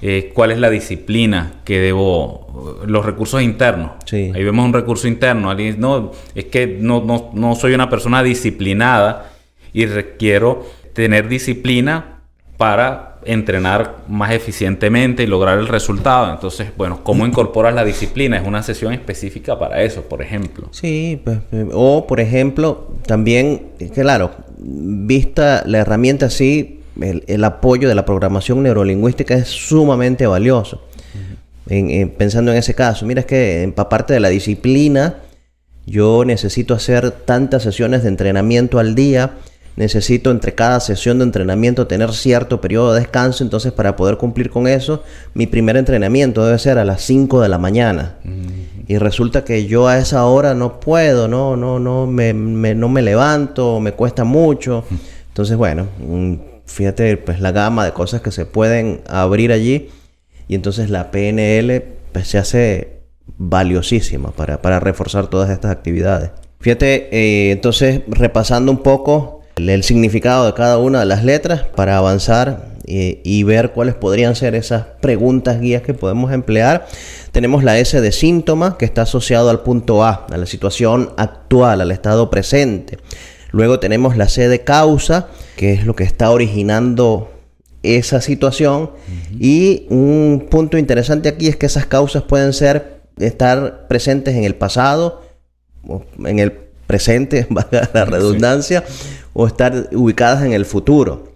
Eh, 0.00 0.30
¿Cuál 0.32 0.52
es 0.52 0.58
la 0.58 0.70
disciplina 0.70 1.54
que 1.64 1.80
debo? 1.80 2.80
Los 2.86 3.04
recursos 3.04 3.42
internos. 3.42 3.92
Sí. 4.06 4.30
Ahí 4.34 4.44
vemos 4.44 4.64
un 4.64 4.72
recurso 4.72 5.08
interno. 5.08 5.50
Alguien, 5.50 5.78
no, 5.78 6.12
es 6.34 6.46
que 6.46 6.66
no, 6.66 7.02
no, 7.04 7.30
no 7.34 7.54
soy 7.56 7.74
una 7.74 7.90
persona 7.90 8.22
disciplinada 8.22 9.32
y 9.72 9.86
requiero 9.86 10.64
tener 10.98 11.28
disciplina 11.28 12.22
para 12.56 13.20
entrenar 13.24 13.98
más 14.08 14.32
eficientemente 14.32 15.22
y 15.22 15.28
lograr 15.28 15.60
el 15.60 15.68
resultado. 15.68 16.32
Entonces, 16.32 16.72
bueno, 16.76 17.04
¿cómo 17.04 17.24
incorporas 17.24 17.72
la 17.72 17.84
disciplina? 17.84 18.36
Es 18.36 18.44
una 18.44 18.64
sesión 18.64 18.92
específica 18.92 19.56
para 19.56 19.80
eso, 19.82 20.02
por 20.02 20.22
ejemplo. 20.22 20.68
Sí, 20.72 21.20
pues, 21.22 21.38
eh, 21.52 21.68
o 21.72 22.04
por 22.04 22.18
ejemplo, 22.18 22.96
también, 23.06 23.68
claro, 23.94 24.32
vista 24.58 25.62
la 25.66 25.78
herramienta 25.78 26.26
así, 26.26 26.80
el, 27.00 27.44
apoyo 27.44 27.88
de 27.88 27.94
la 27.94 28.04
programación 28.04 28.60
neurolingüística 28.64 29.34
es 29.36 29.46
sumamente 29.46 30.26
valioso. 30.26 30.82
pensando 32.18 32.50
en 32.50 32.58
ese 32.58 32.74
caso, 32.74 33.06
mira, 33.06 33.20
es 33.20 33.26
que 33.26 33.72
aparte 33.76 34.14
de 34.14 34.18
la 34.18 34.30
disciplina, 34.30 35.18
yo 35.86 36.24
necesito 36.24 36.74
hacer 36.74 37.12
tantas 37.12 37.62
sesiones 37.62 38.02
de 38.02 38.08
entrenamiento 38.08 38.80
al 38.80 38.96
día, 38.96 39.36
necesito 39.78 40.32
entre 40.32 40.56
cada 40.56 40.80
sesión 40.80 41.18
de 41.18 41.24
entrenamiento 41.24 41.86
tener 41.86 42.12
cierto 42.12 42.60
periodo 42.60 42.92
de 42.92 43.00
descanso, 43.00 43.44
entonces 43.44 43.70
para 43.70 43.94
poder 43.94 44.16
cumplir 44.16 44.50
con 44.50 44.66
eso, 44.66 45.04
mi 45.34 45.46
primer 45.46 45.76
entrenamiento 45.76 46.44
debe 46.44 46.58
ser 46.58 46.78
a 46.78 46.84
las 46.84 47.00
5 47.02 47.40
de 47.40 47.48
la 47.48 47.58
mañana. 47.58 48.16
Y 48.88 48.98
resulta 48.98 49.44
que 49.44 49.66
yo 49.66 49.86
a 49.86 49.98
esa 49.98 50.24
hora 50.24 50.54
no 50.54 50.80
puedo, 50.80 51.28
no, 51.28 51.56
no, 51.56 51.78
no 51.78 52.08
me, 52.08 52.34
no 52.34 52.88
me 52.88 53.02
levanto, 53.02 53.78
me 53.78 53.92
cuesta 53.92 54.24
mucho. 54.24 54.84
Entonces, 55.28 55.56
bueno, 55.56 55.86
fíjate 56.66 57.16
pues 57.16 57.40
la 57.40 57.52
gama 57.52 57.84
de 57.84 57.92
cosas 57.92 58.20
que 58.20 58.32
se 58.32 58.46
pueden 58.46 59.02
abrir 59.06 59.52
allí 59.52 59.90
y 60.48 60.56
entonces 60.56 60.90
la 60.90 61.12
PNL 61.12 61.84
pues, 62.12 62.26
se 62.26 62.38
hace 62.38 62.98
valiosísima 63.36 64.32
para, 64.32 64.60
para 64.60 64.80
reforzar 64.80 65.28
todas 65.28 65.50
estas 65.50 65.70
actividades. 65.70 66.32
Fíjate, 66.58 67.08
eh, 67.12 67.52
entonces 67.52 68.00
repasando 68.08 68.72
un 68.72 68.82
poco 68.82 69.37
el 69.58 69.82
significado 69.82 70.46
de 70.46 70.54
cada 70.54 70.78
una 70.78 71.00
de 71.00 71.06
las 71.06 71.24
letras 71.24 71.62
para 71.74 71.96
avanzar 71.96 72.68
eh, 72.86 73.20
y 73.24 73.42
ver 73.42 73.72
cuáles 73.72 73.94
podrían 73.94 74.34
ser 74.34 74.54
esas 74.54 74.84
preguntas 75.00 75.60
guías 75.60 75.82
que 75.82 75.94
podemos 75.94 76.32
emplear. 76.32 76.86
Tenemos 77.32 77.64
la 77.64 77.78
S 77.78 78.00
de 78.00 78.12
síntoma 78.12 78.78
que 78.78 78.84
está 78.84 79.02
asociado 79.02 79.50
al 79.50 79.60
punto 79.60 80.04
A, 80.04 80.26
a 80.30 80.36
la 80.36 80.46
situación 80.46 81.10
actual, 81.16 81.80
al 81.80 81.90
estado 81.90 82.30
presente. 82.30 82.98
Luego 83.50 83.78
tenemos 83.80 84.16
la 84.16 84.28
C 84.28 84.48
de 84.48 84.64
causa, 84.64 85.28
que 85.56 85.72
es 85.72 85.84
lo 85.84 85.96
que 85.96 86.04
está 86.04 86.30
originando 86.30 87.30
esa 87.82 88.20
situación. 88.20 88.90
Y 89.38 89.86
un 89.90 90.46
punto 90.50 90.78
interesante 90.78 91.28
aquí 91.28 91.48
es 91.48 91.56
que 91.56 91.66
esas 91.66 91.86
causas 91.86 92.22
pueden 92.22 92.52
ser 92.52 93.02
estar 93.18 93.86
presentes 93.88 94.34
en 94.36 94.44
el 94.44 94.54
pasado, 94.54 95.22
en 96.24 96.38
el 96.38 96.67
presente, 96.88 97.46
valga 97.50 97.88
la 97.94 98.04
redundancia, 98.04 98.82
o 99.32 99.46
estar 99.46 99.90
ubicadas 99.92 100.42
en 100.44 100.52
el 100.52 100.64
futuro. 100.64 101.28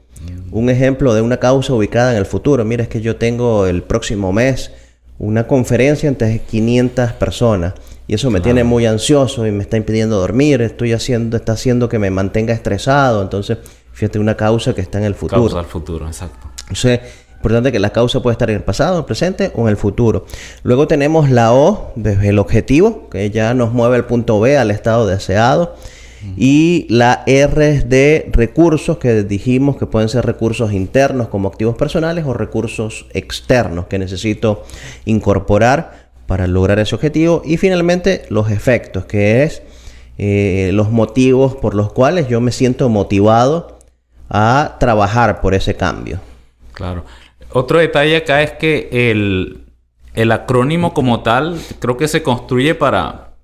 Un 0.50 0.68
ejemplo 0.68 1.14
de 1.14 1.22
una 1.22 1.36
causa 1.38 1.72
ubicada 1.72 2.12
en 2.12 2.18
el 2.18 2.26
futuro. 2.26 2.64
Mira, 2.64 2.82
es 2.82 2.88
que 2.88 3.00
yo 3.00 3.16
tengo 3.16 3.66
el 3.66 3.82
próximo 3.82 4.32
mes 4.32 4.72
una 5.18 5.46
conferencia 5.46 6.08
entre 6.08 6.40
500 6.40 7.12
personas 7.12 7.74
y 8.08 8.14
eso 8.14 8.30
me 8.30 8.40
tiene 8.40 8.64
muy 8.64 8.86
ansioso 8.86 9.46
y 9.46 9.52
me 9.52 9.62
está 9.62 9.76
impidiendo 9.76 10.18
dormir, 10.18 10.60
estoy 10.60 10.92
haciendo, 10.92 11.36
está 11.36 11.52
haciendo 11.52 11.88
que 11.88 11.98
me 11.98 12.10
mantenga 12.10 12.52
estresado. 12.52 13.22
Entonces, 13.22 13.58
fíjate, 13.92 14.18
una 14.18 14.36
causa 14.36 14.74
que 14.74 14.80
está 14.80 14.98
en 14.98 15.04
el 15.04 15.14
futuro. 15.14 15.42
Causa 15.42 15.60
al 15.60 15.66
futuro, 15.66 16.06
exacto. 16.06 16.48
Entonces, 16.62 17.00
importante 17.42 17.72
que 17.72 17.80
la 17.80 17.90
causa 17.90 18.22
puede 18.22 18.34
estar 18.34 18.48
en 18.50 18.56
el 18.56 18.62
pasado, 18.62 18.94
en 18.94 18.98
el 19.00 19.04
presente 19.04 19.50
o 19.56 19.62
en 19.62 19.68
el 19.68 19.76
futuro. 19.76 20.26
Luego 20.62 20.86
tenemos 20.86 21.28
la 21.28 21.52
O, 21.52 21.92
desde 21.96 22.28
el 22.28 22.38
objetivo, 22.38 23.10
que 23.10 23.30
ya 23.30 23.52
nos 23.52 23.72
mueve 23.72 23.96
el 23.96 24.04
punto 24.04 24.38
B 24.38 24.56
al 24.56 24.70
estado 24.70 25.08
deseado 25.08 25.74
y 26.36 26.86
la 26.88 27.24
R 27.26 27.80
de 27.82 28.30
recursos 28.30 28.98
que 28.98 29.24
dijimos 29.24 29.76
que 29.76 29.86
pueden 29.86 30.08
ser 30.08 30.24
recursos 30.24 30.72
internos 30.72 31.26
como 31.26 31.48
activos 31.48 31.74
personales 31.74 32.24
o 32.24 32.32
recursos 32.32 33.06
externos 33.12 33.86
que 33.86 33.98
necesito 33.98 34.62
incorporar 35.04 36.12
para 36.28 36.46
lograr 36.46 36.78
ese 36.78 36.94
objetivo 36.94 37.42
y 37.44 37.56
finalmente 37.56 38.24
los 38.28 38.52
efectos 38.52 39.04
que 39.06 39.42
es 39.42 39.62
eh, 40.16 40.70
los 40.72 40.92
motivos 40.92 41.56
por 41.56 41.74
los 41.74 41.92
cuales 41.92 42.28
yo 42.28 42.40
me 42.40 42.52
siento 42.52 42.88
motivado 42.88 43.78
a 44.30 44.76
trabajar 44.78 45.40
por 45.40 45.54
ese 45.54 45.74
cambio. 45.74 46.20
Claro. 46.72 47.04
Otro 47.52 47.78
detalle 47.78 48.16
acá 48.16 48.42
es 48.42 48.52
que 48.52 48.88
el, 48.92 49.66
el 50.14 50.32
acrónimo 50.32 50.94
como 50.94 51.22
tal 51.22 51.58
creo 51.78 51.96
que 51.96 52.08
se 52.08 52.22
construye 52.22 52.74
para, 52.74 53.34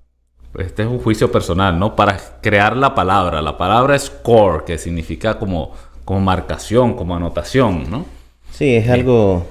este 0.57 0.83
es 0.83 0.87
un 0.87 0.99
juicio 0.99 1.31
personal, 1.31 1.77
¿no? 1.77 1.95
Para 1.95 2.17
crear 2.41 2.75
la 2.75 2.95
palabra. 2.95 3.41
La 3.41 3.57
palabra 3.57 3.95
es 3.95 4.09
core, 4.09 4.63
que 4.65 4.77
significa 4.77 5.37
como, 5.37 5.71
como 6.05 6.19
marcación, 6.19 6.95
como 6.95 7.15
anotación, 7.15 7.89
¿no? 7.89 8.05
Sí, 8.51 8.75
es 8.75 8.89
algo 8.89 9.45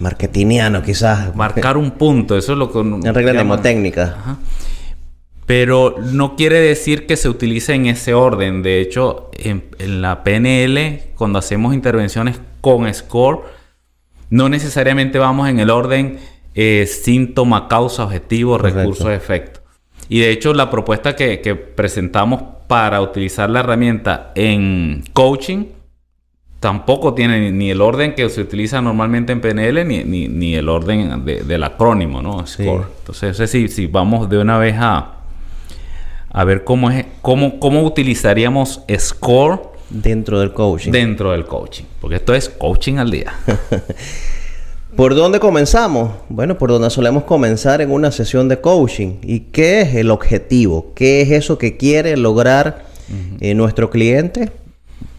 marketingiano 0.00 0.82
quizás. 0.82 1.34
Marcar 1.34 1.76
un 1.76 1.92
punto, 1.92 2.36
eso 2.36 2.52
es 2.52 2.58
lo 2.58 2.72
que... 2.72 2.80
En 2.80 3.14
regla 3.14 3.32
mnemotécnica. 3.32 4.38
Pero 5.46 5.96
no 5.98 6.36
quiere 6.36 6.60
decir 6.60 7.06
que 7.06 7.16
se 7.16 7.28
utilice 7.28 7.74
en 7.74 7.86
ese 7.86 8.14
orden. 8.14 8.62
De 8.62 8.80
hecho, 8.80 9.30
en, 9.32 9.62
la 10.02 10.22
PNL, 10.22 11.14
cuando 11.16 11.38
hacemos 11.38 11.74
intervenciones 11.74 12.38
con 12.60 12.92
score, 12.92 13.44
no 14.30 14.48
necesariamente 14.48 15.18
vamos 15.18 15.48
en 15.48 15.58
el 15.58 15.70
orden 15.70 16.18
eh, 16.54 16.86
síntoma, 16.86 17.68
causa, 17.68 18.04
objetivo, 18.04 18.58
recurso, 18.58 19.10
efecto. 19.12 19.60
Y 20.08 20.20
de 20.20 20.30
hecho, 20.30 20.54
la 20.54 20.70
propuesta 20.70 21.14
que, 21.14 21.54
presentamos 21.54 22.42
para 22.66 23.00
utilizar 23.00 23.48
la 23.48 23.60
herramienta 23.60 24.32
en 24.34 25.04
coaching 25.12 25.66
tampoco 26.60 27.14
tiene 27.14 27.52
ni 27.52 27.70
el 27.70 27.80
orden 27.80 28.14
que 28.14 28.28
se 28.28 28.40
utiliza 28.40 28.82
normalmente 28.82 29.32
en 29.32 29.40
PNL 29.40 29.86
ni, 29.86 30.54
el 30.54 30.68
orden 30.68 31.24
del 31.24 31.62
acrónimo, 31.62 32.20
¿no? 32.20 32.46
Score. 32.46 32.86
Entonces, 32.98 33.50
si, 33.50 33.68
si 33.68 33.86
vamos 33.86 34.28
de 34.28 34.38
una 34.38 34.58
vez 34.58 34.76
a, 34.78 35.18
a 36.30 36.44
ver 36.44 36.64
cómo, 36.64 36.90
es, 36.90 37.06
cómo, 37.22 37.60
cómo 37.60 37.82
utilizaríamos 37.84 38.82
Score 38.98 39.67
dentro 39.90 40.40
del 40.40 40.52
coaching. 40.52 40.92
Dentro 40.92 41.32
del 41.32 41.46
coaching. 41.46 41.84
Porque 42.00 42.16
esto 42.16 42.34
es 42.34 42.48
coaching 42.48 42.96
al 42.96 43.10
día. 43.10 43.32
¿Por 44.96 45.14
dónde 45.14 45.38
comenzamos? 45.38 46.12
Bueno, 46.28 46.58
por 46.58 46.70
donde 46.70 46.90
solemos 46.90 47.24
comenzar 47.24 47.80
en 47.80 47.92
una 47.92 48.10
sesión 48.10 48.48
de 48.48 48.60
coaching. 48.60 49.18
¿Y 49.22 49.40
qué 49.40 49.82
es 49.82 49.94
el 49.94 50.10
objetivo? 50.10 50.92
¿Qué 50.94 51.22
es 51.22 51.30
eso 51.30 51.58
que 51.58 51.76
quiere 51.76 52.16
lograr 52.16 52.86
eh, 53.40 53.54
nuestro 53.54 53.90
cliente 53.90 54.50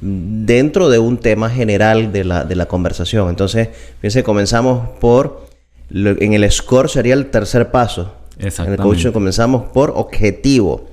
dentro 0.02 0.90
de 0.90 1.00
un 1.00 1.18
tema 1.18 1.50
general 1.50 2.12
de 2.12 2.26
la, 2.26 2.66
conversación? 2.68 3.30
Entonces, 3.30 3.70
fíjense, 4.02 4.24
comenzamos 4.24 4.90
por, 5.00 5.46
en 5.90 6.34
el 6.34 6.52
score 6.52 6.90
sería 6.90 7.14
el 7.14 7.28
tercer 7.28 7.72
paso. 7.72 8.14
En 8.38 8.72
el 8.72 8.78
coaching 8.78 9.12
comenzamos 9.12 9.70
por 9.72 9.94
objetivo. 9.96 10.90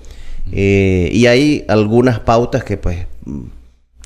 Eh, 0.53 1.11
y 1.13 1.27
hay 1.27 1.65
algunas 1.67 2.21
pautas 2.21 2.63
que 2.63 2.77
pues 2.77 3.07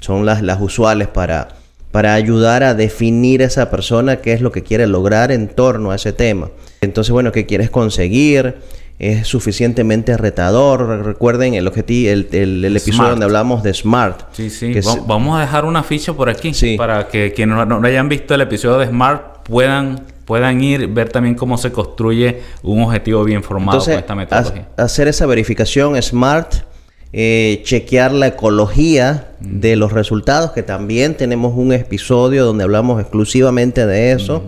son 0.00 0.26
las, 0.26 0.42
las 0.42 0.60
usuales 0.60 1.08
para 1.08 1.60
para 1.90 2.14
ayudar 2.14 2.62
a 2.62 2.74
definir 2.74 3.42
a 3.42 3.46
esa 3.46 3.70
persona 3.70 4.16
qué 4.16 4.32
es 4.32 4.40
lo 4.40 4.52
que 4.52 4.62
quiere 4.62 4.86
lograr 4.86 5.32
en 5.32 5.48
torno 5.48 5.90
a 5.90 5.96
ese 5.96 6.12
tema. 6.12 6.50
Entonces, 6.80 7.10
bueno, 7.10 7.32
¿qué 7.32 7.46
quieres 7.46 7.70
conseguir? 7.70 8.56
¿Es 8.98 9.26
suficientemente 9.26 10.16
retador? 10.16 11.04
Recuerden 11.04 11.54
el, 11.54 11.66
objetivo, 11.66 12.10
el, 12.10 12.76
episodio 12.76 13.10
donde 13.10 13.24
hablamos 13.24 13.62
de 13.62 13.74
SMART. 13.74 14.32
Sí, 14.32 14.50
sí. 14.50 14.74
Vamos 15.06 15.38
a 15.38 15.40
dejar 15.40 15.64
una 15.64 15.82
ficha 15.82 16.12
por 16.12 16.28
aquí 16.28 16.76
para 16.76 17.08
que 17.08 17.32
quienes 17.32 17.66
no, 17.66 17.82
hayan 17.82 18.08
visto 18.08 18.34
el 18.34 18.42
episodio 18.42 18.78
de 18.78 18.86
SMART 18.86 19.42
puedan 19.44 20.02
puedan 20.26 20.62
ir, 20.62 20.86
ver 20.86 21.08
también 21.08 21.34
cómo 21.34 21.58
se 21.58 21.72
construye 21.72 22.40
un 22.62 22.84
objetivo 22.84 23.24
bien 23.24 23.42
formado 23.42 23.84
con 23.84 23.94
esta 23.94 24.14
metodología. 24.14 24.68
Hacer 24.76 25.08
esa 25.08 25.26
verificación 25.26 26.00
SMART 26.00 26.69
eh, 27.12 27.62
chequear 27.64 28.12
la 28.12 28.28
ecología 28.28 29.32
de 29.40 29.76
los 29.76 29.92
resultados, 29.92 30.52
que 30.52 30.62
también 30.62 31.16
tenemos 31.16 31.54
un 31.56 31.72
episodio 31.72 32.44
donde 32.44 32.64
hablamos 32.64 33.00
exclusivamente 33.00 33.86
de 33.86 34.12
eso. 34.12 34.44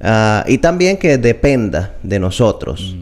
Ah, 0.00 0.44
y 0.48 0.58
también 0.58 0.96
que 0.96 1.18
dependa 1.18 1.94
de 2.02 2.18
nosotros. 2.18 2.96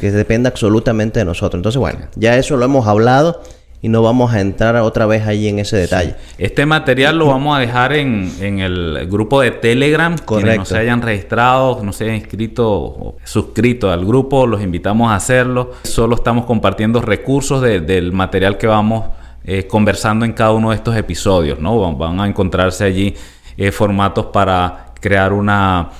Que 0.00 0.10
dependa 0.10 0.48
absolutamente 0.48 1.18
de 1.18 1.24
nosotros. 1.24 1.58
Entonces, 1.58 1.78
bueno, 1.78 2.00
ya 2.16 2.36
eso 2.36 2.56
lo 2.56 2.64
hemos 2.64 2.86
hablado 2.86 3.42
y 3.82 3.88
no 3.88 4.00
vamos 4.00 4.32
a 4.32 4.40
entrar 4.40 4.76
otra 4.76 5.06
vez 5.06 5.26
ahí 5.26 5.48
en 5.48 5.58
ese 5.58 5.76
detalle. 5.76 6.14
Este 6.38 6.64
material 6.64 7.18
lo 7.18 7.26
vamos 7.26 7.56
a 7.56 7.60
dejar 7.60 7.92
en, 7.92 8.32
en 8.40 8.60
el 8.60 9.08
grupo 9.10 9.40
de 9.40 9.50
Telegram. 9.50 10.16
Correcto. 10.16 10.36
Quienes 10.36 10.58
no 10.58 10.64
se 10.64 10.78
hayan 10.78 11.02
registrado, 11.02 11.80
no 11.82 11.92
se 11.92 12.04
hayan 12.04 12.16
inscrito 12.16 12.70
o 12.70 13.16
suscrito 13.24 13.90
al 13.90 14.06
grupo, 14.06 14.46
los 14.46 14.62
invitamos 14.62 15.10
a 15.10 15.16
hacerlo. 15.16 15.72
Solo 15.82 16.14
estamos 16.14 16.44
compartiendo 16.44 17.00
recursos 17.00 17.60
del 17.60 18.12
material 18.12 18.56
que 18.56 18.68
vamos 18.68 19.06
eh, 19.44 19.66
conversando 19.66 20.24
en 20.24 20.32
cada 20.32 20.52
uno 20.52 20.70
de 20.70 20.76
estos 20.76 20.96
episodios. 20.96 21.58
¿no? 21.58 21.96
Van 21.96 22.20
a 22.20 22.28
encontrarse 22.28 22.84
allí 22.84 23.14
eh, 23.56 23.72
formatos 23.72 24.26
para 24.26 24.92
crear 25.00 25.32
una 25.32 25.90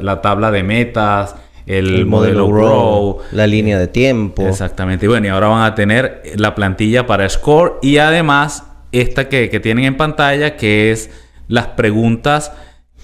la 0.00 0.20
tabla 0.20 0.50
de 0.50 0.62
metas, 0.62 1.34
el, 1.66 2.06
modelo, 2.06 2.48
Grow, 2.48 3.18
la 3.32 3.46
línea 3.46 3.78
de 3.78 3.88
tiempo. 3.88 4.46
Exactamente. 4.46 5.06
Y 5.06 5.08
bueno, 5.08 5.26
y 5.26 5.30
ahora 5.30 5.48
van 5.48 5.64
a 5.64 5.74
tener 5.74 6.22
la 6.36 6.54
plantilla 6.54 7.06
para 7.06 7.28
Score 7.28 7.78
y 7.82 7.98
además 7.98 8.64
esta 8.92 9.28
que, 9.28 9.48
tienen 9.60 9.84
en 9.84 9.96
pantalla 9.96 10.56
que 10.56 10.90
es 10.90 11.10
las 11.48 11.68
preguntas 11.68 12.52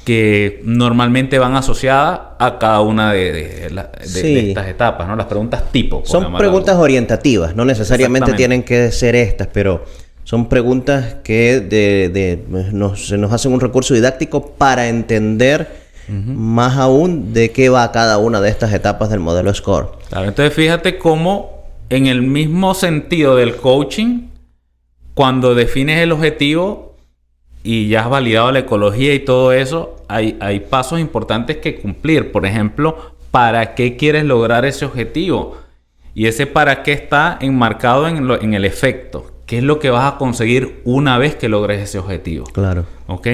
que 0.04 0.60
normalmente 0.64 1.38
van 1.38 1.56
asociadas 1.56 2.20
a 2.38 2.58
cada 2.58 2.80
una 2.80 3.12
de, 3.12 3.66
estas 3.98 4.68
etapas, 4.68 5.08
¿no? 5.08 5.16
Las 5.16 5.26
preguntas 5.26 5.64
tipo. 5.72 6.02
Son 6.04 6.36
preguntas 6.36 6.76
orientativas, 6.76 7.56
no 7.56 7.64
necesariamente 7.64 8.32
tienen 8.34 8.62
que 8.62 8.92
ser 8.92 9.16
estas, 9.16 9.48
pero 9.48 9.84
son 10.22 10.48
preguntas 10.48 11.16
que 11.24 12.44
nos, 12.72 13.08
se 13.08 13.18
nos 13.18 13.32
hacen 13.32 13.52
un 13.52 13.60
recurso 13.60 13.94
didáctico 13.94 14.52
para 14.52 14.88
entender 14.88 15.85
más 16.08 16.76
aún 16.76 17.32
de 17.32 17.50
qué 17.50 17.68
va 17.68 17.90
cada 17.92 18.18
una 18.18 18.40
de 18.40 18.48
estas 18.48 18.72
etapas 18.72 19.10
del 19.10 19.20
modelo 19.20 19.52
SCORE. 19.52 19.88
Claro, 20.08 20.28
entonces 20.28 20.54
fíjate 20.54 20.98
cómo 20.98 21.64
en 21.88 22.06
el 22.06 22.22
mismo 22.22 22.74
sentido 22.74 23.36
del 23.36 23.56
coaching, 23.56 24.28
cuando 25.14 25.54
defines 25.54 25.98
el 26.00 26.12
objetivo, 26.12 26.96
y 27.62 27.88
ya 27.88 28.02
has 28.02 28.10
validado 28.10 28.52
la 28.52 28.60
ecología 28.60 29.12
y 29.14 29.20
todo 29.20 29.52
eso, 29.52 29.96
hay, 30.06 30.36
hay 30.40 30.60
pasos 30.60 31.00
importantes 31.00 31.56
que 31.56 31.74
cumplir. 31.74 32.30
Por 32.30 32.46
ejemplo, 32.46 33.16
¿para 33.32 33.74
qué 33.74 33.96
quieres 33.96 34.24
lograr 34.24 34.64
ese 34.64 34.84
objetivo? 34.84 35.56
Y 36.14 36.26
ese 36.26 36.46
para 36.46 36.84
qué 36.84 36.92
está 36.92 37.36
enmarcado 37.40 38.06
en, 38.06 38.30
en 38.30 38.54
el 38.54 38.64
efecto. 38.64 39.32
¿Qué 39.46 39.58
es 39.58 39.64
lo 39.64 39.80
que 39.80 39.90
vas 39.90 40.12
a 40.12 40.16
conseguir 40.16 40.80
una 40.84 41.18
vez 41.18 41.34
que 41.34 41.48
logres 41.48 41.80
ese 41.82 41.98
objetivo? 41.98 42.46
Claro. 42.46 42.84
¿Ok? 43.08 43.28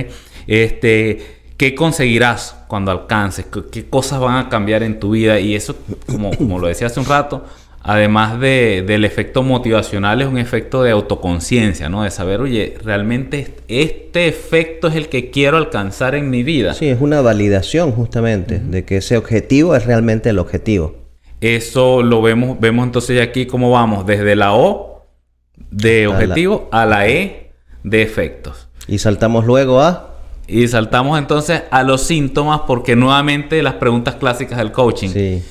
Este, 0.47 1.42
¿Qué 1.63 1.77
conseguirás 1.77 2.57
cuando 2.67 2.91
alcances? 2.91 3.47
¿Qué, 3.47 3.63
¿Qué, 3.71 3.89
cosas 3.89 4.19
van 4.19 4.35
a 4.35 4.49
cambiar 4.49 4.83
en 4.83 4.99
tu 4.99 5.13
vida? 5.13 5.39
Y 5.39 5.55
eso, 5.55 5.77
como, 6.07 6.37
como 6.37 6.59
lo 6.59 6.67
decía 6.67 6.89
hace 6.89 6.99
un 6.99 7.07
rato, 7.07 7.45
además 7.85 8.41
de, 8.41 8.83
del 8.85 9.05
efecto 9.05 9.45
motivacional, 9.45 10.21
es 10.21 10.27
un 10.27 10.39
efecto 10.39 10.83
de 10.83 10.91
autoconciencia, 10.91 11.89
¿no? 11.89 12.03
De 12.03 12.11
saber, 12.11 12.41
oye, 12.41 12.77
realmente 12.83 13.55
este 13.69 14.27
efecto 14.27 14.89
es 14.89 14.97
el 14.97 15.09
que 15.09 15.31
quiero 15.31 15.57
alcanzar 15.57 16.17
en 16.17 16.31
mi 16.31 16.43
vida. 16.43 16.75
Sí, 16.75 16.89
es 16.89 17.01
una 17.01 17.21
validación 17.21 17.93
justamente 17.93 18.59
de 18.59 18.85
que 18.85 18.97
ese 18.97 19.17
objetivo 19.17 19.77
es 19.77 19.87
realmente 19.87 20.31
el 20.31 20.41
objetivo. 20.41 20.97
Eso 21.41 22.03
lo 22.03 22.23
vemos, 22.23 22.59
vemos 22.59 22.87
entonces 22.87 23.23
aquí 23.23 23.47
cómo 23.47 23.71
vamos, 23.71 24.05
desde 24.05 24.35
la 24.35 24.53
O 24.53 25.07
de 25.71 26.09
objetivo 26.09 26.69
a 26.73 26.87
la 26.87 27.07
E 27.07 27.53
de 27.85 28.03
efectos. 28.03 28.67
Y 28.89 28.99
saltamos 28.99 29.47
luego 29.47 29.81
a... 29.81 30.09
Y 30.53 30.69
saltamos 30.69 31.19
entonces 31.19 31.63
a 31.71 31.83
los 31.83 32.03
síntomas 32.03 32.61
porque 32.67 32.95
nuevamente 32.95 33.63
las 33.63 33.75
preguntas 33.75 34.17
clásicas 34.17 34.59
del 34.59 34.71
coaching. 34.71 35.09
Sí. 35.09 35.43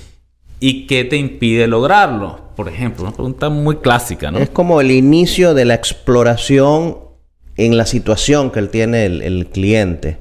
¿Y 0.60 0.86
qué 0.86 1.06
te 1.06 1.18
impide 1.18 1.66
lograrlo? 1.66 2.40
Por 2.56 2.70
ejemplo, 2.70 3.06
una 3.06 3.12
pregunta 3.12 3.50
muy 3.50 3.78
clásica, 3.78 4.30
¿no? 4.30 4.38
Es 4.38 4.52
como 4.52 4.80
el 4.80 4.92
inicio 4.92 5.56
de 5.56 5.66
la 5.66 5.74
exploración 5.74 7.00
en 7.58 7.78
la 7.78 7.88
situación 7.88 8.52
que 8.52 8.60
él 8.60 8.70
tiene 8.70 9.08
el, 9.08 9.48
cliente. 9.48 10.20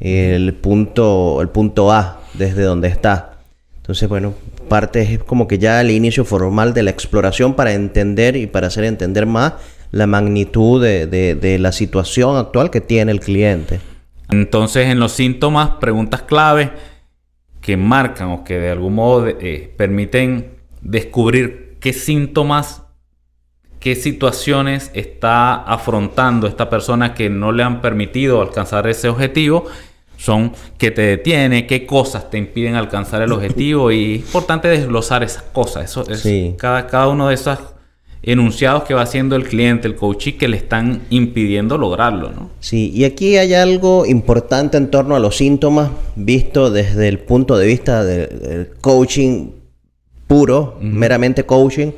El 0.00 0.54
punto, 0.54 1.42
el 1.42 1.50
punto 1.50 1.92
A, 1.92 2.22
desde 2.32 2.62
donde 2.62 2.88
está. 2.88 3.40
Entonces, 3.76 4.08
bueno, 4.08 4.32
parte 4.70 5.02
es 5.02 5.18
como 5.24 5.46
que 5.46 5.58
ya 5.58 5.78
el 5.82 5.90
inicio 5.90 6.24
formal 6.24 6.72
de 6.72 6.84
la 6.84 6.90
exploración 6.90 7.52
para 7.52 7.74
entender 7.74 8.34
y 8.36 8.46
para 8.46 8.68
hacer 8.68 8.84
entender 8.84 9.26
más 9.26 9.52
la 9.90 10.06
magnitud 10.06 10.82
de, 10.82 11.06
de 11.06 11.58
la 11.58 11.72
situación 11.72 12.38
actual 12.38 12.70
que 12.70 12.80
tiene 12.80 13.12
el 13.12 13.20
cliente. 13.20 13.78
Entonces, 14.30 14.88
en 14.88 14.98
los 14.98 15.12
síntomas, 15.12 15.70
preguntas 15.80 16.22
clave 16.22 16.72
que 17.60 17.76
marcan 17.76 18.30
o 18.30 18.44
que 18.44 18.58
de 18.58 18.70
algún 18.70 18.94
modo 18.94 19.26
eh, 19.26 19.72
permiten 19.76 20.56
descubrir 20.82 21.78
qué 21.80 21.92
síntomas, 21.92 22.82
qué 23.80 23.94
situaciones 23.94 24.90
está 24.94 25.54
afrontando 25.54 26.46
esta 26.46 26.70
persona 26.70 27.14
que 27.14 27.28
no 27.28 27.52
le 27.52 27.62
han 27.62 27.80
permitido 27.80 28.40
alcanzar 28.40 28.86
ese 28.86 29.08
objetivo, 29.08 29.64
son 30.16 30.52
que 30.78 30.90
te 30.90 31.02
detiene, 31.02 31.66
qué 31.66 31.86
cosas 31.86 32.30
te 32.30 32.38
impiden 32.38 32.74
alcanzar 32.74 33.22
el 33.22 33.32
objetivo 33.32 33.92
y 33.92 34.16
es 34.16 34.20
importante 34.20 34.68
desglosar 34.68 35.22
esas 35.22 35.42
cosas. 35.42 35.84
Eso 35.84 36.04
es 36.08 36.26
cada, 36.56 36.86
cada 36.86 37.08
uno 37.08 37.28
de 37.28 37.34
esas 37.34 37.75
enunciados 38.22 38.84
que 38.84 38.94
va 38.94 39.02
haciendo 39.02 39.36
el 39.36 39.44
cliente, 39.44 39.86
el 39.86 39.94
coach, 39.94 40.36
que 40.38 40.48
le 40.48 40.56
están 40.56 41.02
impidiendo 41.10 41.78
lograrlo, 41.78 42.30
¿no? 42.30 42.50
Sí, 42.60 42.90
y 42.94 43.04
aquí 43.04 43.36
hay 43.36 43.54
algo 43.54 44.04
importante 44.04 44.76
en 44.76 44.90
torno 44.90 45.14
a 45.14 45.20
los 45.20 45.36
síntomas, 45.36 45.90
visto 46.16 46.70
desde 46.70 47.08
el 47.08 47.20
punto 47.20 47.56
de 47.56 47.66
vista 47.66 48.04
del 48.04 48.70
coaching 48.80 49.50
puro, 50.26 50.76
meramente 50.80 51.44
coaching, 51.44 51.92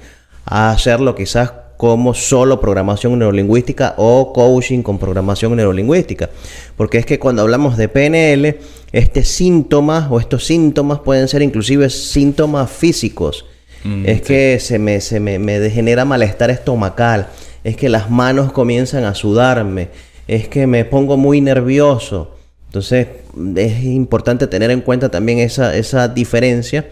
a 0.44 0.70
hacerlo 0.70 1.14
quizás 1.14 1.52
como 1.78 2.12
solo 2.12 2.61
programación 2.61 3.18
neurolingüística 3.18 3.94
o 3.98 4.33
coaching 4.33 4.83
con 4.83 4.98
programación 4.98 5.57
neurolingüística. 5.57 6.28
Porque 6.76 6.98
es 6.98 7.07
que 7.07 7.18
cuando 7.18 7.42
hablamos 7.42 7.76
de 7.76 7.88
PNL, 7.88 8.59
este 8.92 9.24
síntoma 9.24 10.09
o 10.11 10.18
estos 10.18 10.44
síntomas 10.44 10.98
pueden 10.98 11.28
ser 11.28 11.40
inclusive 11.40 11.88
síntomas 11.88 12.70
físicos 12.70 13.46
Mm, 13.84 14.06
es 14.06 14.22
que 14.22 14.58
se, 14.60 14.78
me, 14.78 15.00
se 15.00 15.20
me, 15.20 15.38
me 15.38 15.70
genera 15.70 16.04
malestar 16.04 16.50
estomacal. 16.50 17.28
Es 17.64 17.76
que 17.76 17.88
las 17.88 18.10
manos 18.10 18.52
comienzan 18.52 19.04
a 19.04 19.14
sudarme. 19.14 19.88
Es 20.26 20.48
que 20.48 20.66
me 20.66 20.84
pongo 20.84 21.16
muy 21.16 21.40
nervioso. 21.40 22.34
Entonces 22.66 23.08
es 23.56 23.84
importante 23.84 24.46
tener 24.46 24.70
en 24.70 24.80
cuenta 24.80 25.10
también 25.10 25.38
esa, 25.38 25.74
esa 25.76 26.08
diferencia. 26.08 26.88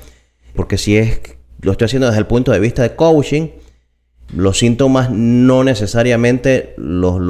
Porque 0.54 0.78
si 0.78 0.96
es, 0.96 1.20
lo 1.60 1.72
estoy 1.72 1.86
haciendo 1.86 2.06
desde 2.06 2.20
el 2.20 2.26
punto 2.26 2.52
de 2.52 2.60
vista 2.60 2.82
de 2.82 2.94
coaching, 2.96 3.48
los 4.34 4.58
síntomas 4.58 5.10
no 5.10 5.62
necesariamente 5.62 6.74
los, 6.76 7.20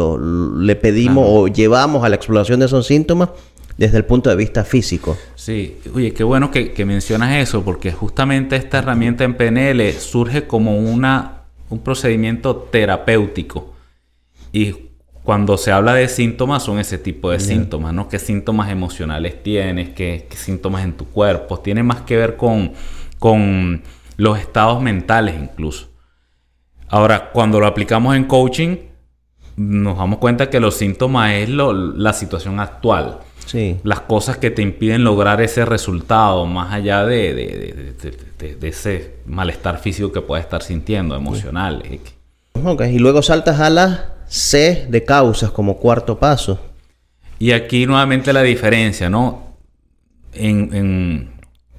le 0.58 0.76
pedimos 0.76 1.26
o 1.28 1.48
llevamos 1.48 2.04
a 2.04 2.08
la 2.08 2.16
exploración 2.16 2.60
de 2.60 2.66
esos 2.66 2.86
síntomas 2.86 3.30
desde 3.76 3.98
el 3.98 4.04
punto 4.04 4.30
de 4.30 4.36
vista 4.36 4.64
físico. 4.64 5.16
Sí, 5.34 5.78
oye, 5.94 6.12
qué 6.12 6.24
bueno 6.24 6.50
que, 6.50 6.84
mencionas 6.84 7.36
eso, 7.36 7.62
porque 7.62 7.92
justamente 7.92 8.56
esta 8.56 8.78
herramienta 8.78 9.24
en 9.24 9.34
PNL 9.34 9.92
surge 9.92 10.46
como 10.46 10.78
una, 10.78 11.42
un 11.68 11.80
procedimiento 11.80 12.56
terapéutico. 12.56 13.74
Y 14.52 14.74
cuando 15.22 15.58
se 15.58 15.72
habla 15.72 15.94
de 15.94 16.08
síntomas, 16.08 16.62
son 16.62 16.78
ese 16.78 16.98
tipo 16.98 17.30
de 17.30 17.40
síntomas, 17.40 17.92
¿no? 17.92 18.08
¿Qué 18.08 18.18
síntomas 18.18 18.70
emocionales 18.70 19.42
tienes? 19.42 19.90
¿Qué, 19.90 20.26
síntomas 20.30 20.84
en 20.84 20.94
tu 20.94 21.06
cuerpo? 21.06 21.58
Tiene 21.58 21.82
más 21.82 22.02
que 22.02 22.16
ver 22.16 22.36
con, 22.36 22.72
con 23.18 23.82
los 24.16 24.38
estados 24.38 24.80
mentales 24.80 25.34
incluso. 25.38 25.90
Ahora, 26.88 27.30
cuando 27.32 27.60
lo 27.60 27.66
aplicamos 27.66 28.16
en 28.16 28.24
coaching, 28.24 28.76
nos 29.56 29.98
damos 29.98 30.18
cuenta 30.18 30.48
que 30.48 30.60
los 30.60 30.76
síntomas 30.76 31.32
es 31.32 31.48
la 31.50 32.12
situación 32.12 32.60
actual. 32.60 33.20
Las 33.82 34.00
cosas 34.00 34.38
que 34.38 34.50
te 34.50 34.62
impiden 34.62 35.04
lograr 35.04 35.40
ese 35.40 35.64
resultado, 35.64 36.46
más 36.46 36.72
allá 36.72 37.04
de, 37.04 37.94
ese 38.62 39.14
malestar 39.26 39.78
físico 39.78 40.12
que 40.12 40.20
puedes 40.20 40.44
estar 40.44 40.62
sintiendo, 40.62 41.16
emocional. 41.16 41.82
y 41.84 42.98
luego 42.98 43.22
saltas 43.22 43.60
a 43.60 43.70
la 43.70 44.14
C 44.26 44.86
de 44.88 45.04
causas 45.04 45.50
como 45.50 45.76
cuarto 45.76 46.18
paso. 46.18 46.58
Y 47.38 47.52
aquí 47.52 47.86
nuevamente 47.86 48.32
la 48.32 48.42
diferencia, 48.42 49.10
¿no? 49.10 49.56
En, 50.32 51.30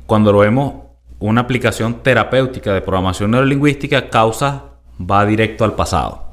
cuando 0.05 0.31
lo 0.31 0.39
vemos 0.39 0.73
una 1.19 1.41
aplicación 1.41 2.01
terapéutica 2.03 2.73
de 2.73 2.81
programación 2.81 3.31
neurolingüística, 3.31 4.09
causa 4.09 4.63
va 4.99 5.25
directo 5.25 5.65
al 5.65 5.73
pasado. 5.73 6.23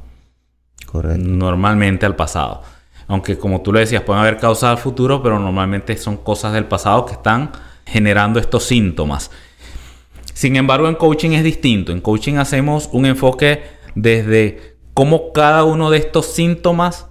Correcto. 0.87 1.27
Normalmente 1.27 2.07
al 2.07 2.15
pasado. 2.15 2.63
Aunque 3.07 3.39
como 3.39 3.61
tú 3.61 3.73
le 3.73 3.81
decías, 3.81 4.03
pueden 4.03 4.23
haber 4.23 4.39
causas 4.39 4.71
al 4.71 4.79
futuro, 4.79 5.23
pero 5.23 5.39
normalmente 5.39 5.97
son 5.97 6.17
cosas 6.17 6.53
del 6.53 6.65
pasado 6.65 7.05
que 7.07 7.13
están 7.13 7.53
generando 7.87 8.39
estos 8.41 8.65
síntomas. 8.65 9.31
Sin 10.33 10.57
embargo, 10.57 10.89
en 10.89 10.97
coaching 10.97 11.31
es 11.31 11.45
distinto. 11.45 11.93
En 11.93 12.01
coaching 12.01 12.35
hacemos 12.37 12.89
un 12.93 13.07
enfoque 13.07 13.63
desde 13.95 14.77
cómo 14.95 15.33
cada 15.33 15.65
uno 15.65 15.91
de 15.91 15.99
estos 15.99 16.27
síntomas 16.27 17.07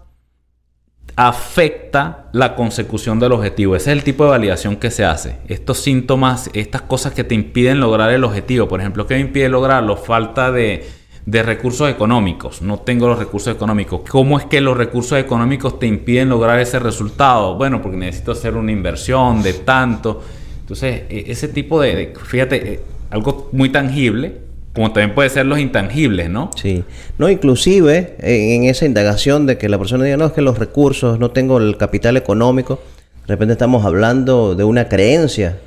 afecta 1.15 2.29
la 2.33 2.55
consecución 2.55 3.19
del 3.19 3.33
objetivo. 3.33 3.75
Ese 3.75 3.91
es 3.91 3.97
el 3.97 4.03
tipo 4.03 4.23
de 4.23 4.31
validación 4.31 4.77
que 4.77 4.89
se 4.89 5.05
hace. 5.05 5.37
Estos 5.47 5.79
síntomas, 5.79 6.49
estas 6.53 6.81
cosas 6.81 7.13
que 7.13 7.23
te 7.23 7.35
impiden 7.35 7.79
lograr 7.79 8.11
el 8.11 8.23
objetivo. 8.23 8.67
Por 8.67 8.79
ejemplo, 8.79 9.05
¿qué 9.05 9.15
me 9.15 9.21
impide 9.21 9.49
lograrlo? 9.49 9.95
Falta 9.95 10.51
de 10.51 10.89
de 11.25 11.43
recursos 11.43 11.89
económicos. 11.89 12.61
No 12.61 12.79
tengo 12.79 13.07
los 13.07 13.17
recursos 13.17 13.55
económicos. 13.55 14.01
¿Cómo 14.09 14.37
es 14.37 14.45
que 14.45 14.59
los 14.61 14.75
recursos 14.75 15.17
económicos 15.17 15.79
te 15.79 15.87
impiden 15.87 16.29
lograr 16.29 16.59
ese 16.59 16.79
resultado? 16.79 17.55
Bueno, 17.55 17.81
porque 17.81 17.97
necesito 17.97 18.33
hacer 18.33 18.55
una 18.55 18.71
inversión 18.71 19.41
de 19.41 19.53
tanto. 19.53 20.21
Entonces, 20.61 21.03
e, 21.09 21.25
ese 21.27 21.47
tipo 21.47 21.79
de, 21.81 22.13
fíjate, 22.25 22.73
eh, 22.73 22.79
algo 23.09 23.49
muy 23.53 23.69
tangible, 23.69 24.39
como 24.73 24.91
también 24.91 25.13
puede 25.13 25.29
ser 25.29 25.45
los 25.45 25.59
intangibles, 25.59 26.29
¿no? 26.29 26.49
Sí. 26.55 26.83
No, 27.17 27.29
inclusive 27.29 28.15
en, 28.19 28.63
esa 28.63 28.85
indagación 28.85 29.45
de 29.45 29.57
que 29.57 29.69
la 29.69 29.77
persona 29.77 30.03
diga, 30.03 30.17
no, 30.17 30.25
es 30.25 30.31
que 30.33 30.41
los 30.41 30.57
recursos, 30.57 31.19
no 31.19 31.31
tengo 31.31 31.57
el 31.59 31.77
capital 31.77 32.17
económico, 32.17 32.79
de 33.27 33.33
repente 33.35 33.53
estamos 33.53 33.85
hablando 33.85 34.55
de 34.55 34.63
una 34.63 34.89
creencia 34.89 35.59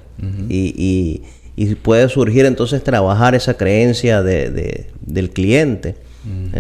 y 0.49 1.23
y 1.46 1.46
puede 1.77 2.09
surgir 2.09 2.45
entonces 2.45 2.85
trabajar 2.85 3.35
esa 3.35 3.57
creencia 3.57 4.23
de, 4.23 4.91
del 5.01 5.31
cliente. 5.31 5.97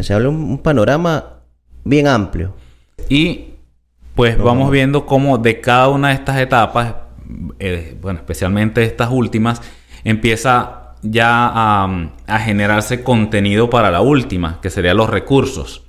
Se 0.00 0.14
habla 0.14 0.28
un, 0.28 0.36
un 0.36 0.58
panorama 0.58 1.40
bien 1.84 2.06
amplio. 2.06 2.54
Y 3.08 3.56
pues 4.16 4.38
vamos 4.38 4.70
viendo 4.70 5.04
cómo 5.04 5.36
de 5.36 5.60
cada 5.60 5.88
una 5.88 6.08
de 6.08 6.14
estas 6.14 6.38
etapas, 6.38 6.94
eh, 7.58 7.96
bueno, 8.00 8.18
especialmente 8.18 8.82
estas 8.82 9.10
últimas, 9.10 9.60
empieza 10.04 10.94
ya 11.02 11.52
a, 11.52 12.38
generarse 12.38 13.02
contenido 13.02 13.68
para 13.68 13.90
la 13.90 14.00
última, 14.00 14.60
que 14.62 14.70
serían 14.70 14.96
los 14.96 15.10
recursos. 15.10 15.84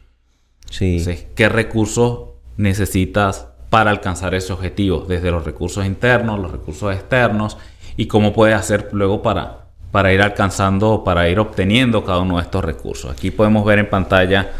Sí. 0.70 1.04
¿Qué 1.36 1.48
recursos 1.48 2.32
necesitas 2.58 3.48
para 3.70 3.92
alcanzar 3.92 4.36
ese 4.36 4.52
objetivo? 4.52 5.06
Desde 5.08 5.32
los 5.32 5.46
recursos 5.46 5.86
internos, 5.86 6.38
los 6.38 6.52
recursos 6.52 6.94
externos 6.94 7.58
y 7.98 8.06
cómo 8.06 8.32
puedes 8.32 8.56
hacer 8.56 8.90
luego 8.94 9.22
para, 9.22 9.66
para 9.92 10.14
ir 10.14 10.22
alcanzando, 10.22 11.04
para 11.04 11.28
ir 11.28 11.40
obteniendo 11.40 12.06
cada 12.06 12.20
uno 12.20 12.38
de 12.38 12.44
estos 12.44 12.64
recursos. 12.64 13.12
Aquí 13.12 13.32
podemos 13.32 13.66
ver 13.66 13.80
en 13.80 13.90
pantalla 13.90 14.52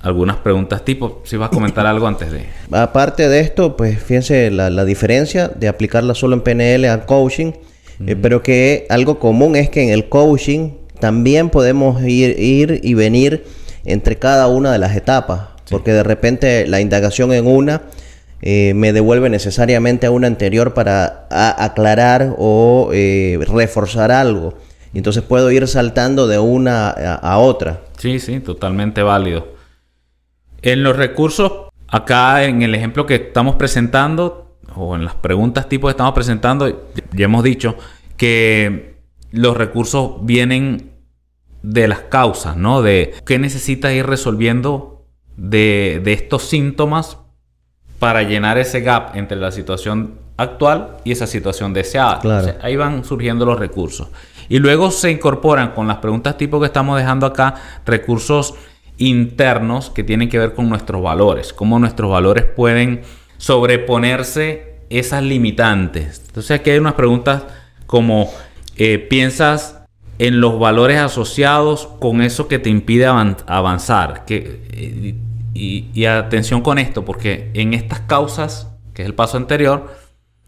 algunas 0.00 0.38
preguntas 0.38 0.82
tipo, 0.82 1.22
si 1.24 1.36
vas 1.36 1.48
a 1.48 1.50
comentar 1.50 1.86
algo 1.86 2.06
antes 2.06 2.32
de... 2.32 2.46
Aparte 2.72 3.28
de 3.28 3.40
esto, 3.40 3.76
pues 3.76 4.02
fíjense 4.02 4.50
la, 4.50 4.84
diferencia 4.84 5.48
de 5.48 5.68
aplicarla 5.68 6.14
solo 6.14 6.34
en 6.34 6.40
PNL 6.40 6.86
al 6.86 7.04
coaching, 7.04 7.52
eh, 8.06 8.16
pero 8.16 8.42
que 8.42 8.86
algo 8.88 9.18
común 9.18 9.56
es 9.56 9.68
que 9.68 9.82
en 9.82 9.90
el 9.90 10.08
coaching 10.08 10.70
también 10.98 11.50
podemos 11.50 12.02
ir, 12.02 12.40
ir 12.40 12.80
y 12.82 12.94
venir 12.94 13.44
entre 13.84 14.16
cada 14.16 14.48
una 14.48 14.72
de 14.72 14.78
las 14.78 14.96
etapas, 14.96 15.48
porque 15.68 15.92
de 15.92 16.02
repente 16.02 16.66
la 16.66 16.80
indagación 16.80 17.32
en 17.32 17.46
una 17.46 17.82
eh, 18.42 18.72
me 18.74 18.92
devuelve 18.92 19.28
necesariamente 19.28 20.06
a 20.06 20.10
una 20.10 20.26
anterior 20.26 20.74
para 20.74 21.26
aclarar 21.30 22.34
o 22.38 22.90
eh, 22.92 23.38
reforzar 23.48 24.10
algo. 24.10 24.54
Entonces 24.94 25.22
puedo 25.22 25.50
ir 25.50 25.68
saltando 25.68 26.26
de 26.26 26.38
una 26.38 26.90
a 26.90 27.38
otra. 27.38 27.82
Sí, 27.98 28.18
sí, 28.18 28.40
totalmente 28.40 29.02
válido. 29.02 29.54
En 30.62 30.82
los 30.82 30.96
recursos, 30.96 31.70
acá 31.88 32.44
en 32.44 32.62
el 32.62 32.74
ejemplo 32.74 33.06
que 33.06 33.14
estamos 33.14 33.54
presentando, 33.54 34.56
o 34.74 34.96
en 34.96 35.04
las 35.04 35.14
preguntas 35.14 35.68
tipo 35.68 35.86
que 35.86 35.92
estamos 35.92 36.14
presentando, 36.14 36.88
ya 37.12 37.24
hemos 37.24 37.44
dicho 37.44 37.76
que 38.16 38.96
los 39.32 39.56
recursos 39.56 40.16
vienen 40.22 40.90
de 41.62 41.88
las 41.88 42.00
causas, 42.00 42.56
¿no? 42.56 42.82
De 42.82 43.14
qué 43.24 43.38
necesitas 43.38 43.92
ir 43.92 44.06
resolviendo 44.06 45.06
de, 45.36 46.02
estos 46.06 46.42
síntomas 46.44 47.18
para 48.00 48.22
llenar 48.22 48.58
ese 48.58 48.80
gap 48.80 49.14
entre 49.14 49.36
la 49.36 49.52
situación 49.52 50.14
actual 50.38 50.96
y 51.04 51.12
esa 51.12 51.28
situación 51.28 51.72
deseada. 51.72 52.20
ahí 52.62 52.74
van 52.74 53.04
surgiendo 53.04 53.44
los 53.44 53.58
recursos. 53.58 54.08
Y 54.48 54.58
luego 54.58 54.90
se 54.90 55.10
incorporan 55.12 55.72
con 55.72 55.86
las 55.86 55.98
preguntas 55.98 56.36
tipo 56.36 56.58
que 56.58 56.66
estamos 56.66 56.98
dejando 56.98 57.26
acá, 57.26 57.54
recursos 57.86 58.54
internos 58.96 59.90
que 59.90 60.02
tienen 60.02 60.28
que 60.28 60.38
ver 60.38 60.54
con 60.54 60.68
nuestros 60.68 61.02
valores, 61.02 61.52
cómo 61.52 61.78
nuestros 61.78 62.10
valores 62.10 62.44
pueden 62.44 63.02
sobreponerse 63.36 64.80
esas 64.88 65.22
limitantes. 65.22 66.22
Entonces 66.26 66.58
aquí 66.58 66.70
hay 66.70 66.78
unas 66.78 66.94
preguntas 66.94 67.44
como, 67.86 68.32
eh, 68.76 68.98
¿piensas 68.98 69.82
en 70.18 70.40
los 70.40 70.58
valores 70.58 70.98
asociados 70.98 71.86
con 72.00 72.22
eso 72.22 72.48
que 72.48 72.58
te 72.58 72.70
impide 72.70 73.06
avanzar? 73.06 74.24
Que, 74.24 74.62
eh, 74.72 75.14
y, 75.54 76.04
atención 76.04 76.62
con 76.62 76.78
esto, 76.78 77.04
porque 77.04 77.50
en 77.54 77.74
estas 77.74 78.00
causas, 78.00 78.68
que 78.94 79.02
es 79.02 79.06
el 79.06 79.14
paso 79.14 79.36
anterior, 79.36 79.94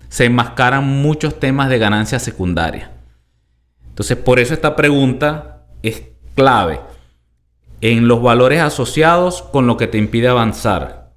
se 0.08 0.26
enmascaran 0.26 0.84
muchos 0.84 1.40
temas 1.40 1.68
de 1.68 1.78
ganancia 1.78 2.18
secundaria. 2.18 2.92
Entonces, 3.88 4.16
por 4.16 4.38
eso 4.38 4.54
esta 4.54 4.76
pregunta 4.76 5.66
es 5.82 6.02
clave 6.34 6.80
en 7.80 8.08
los 8.08 8.22
valores 8.22 8.60
asociados 8.60 9.42
con 9.42 9.66
lo 9.66 9.76
que 9.76 9.86
te 9.86 9.98
impide 9.98 10.28
avanzar. 10.28 11.10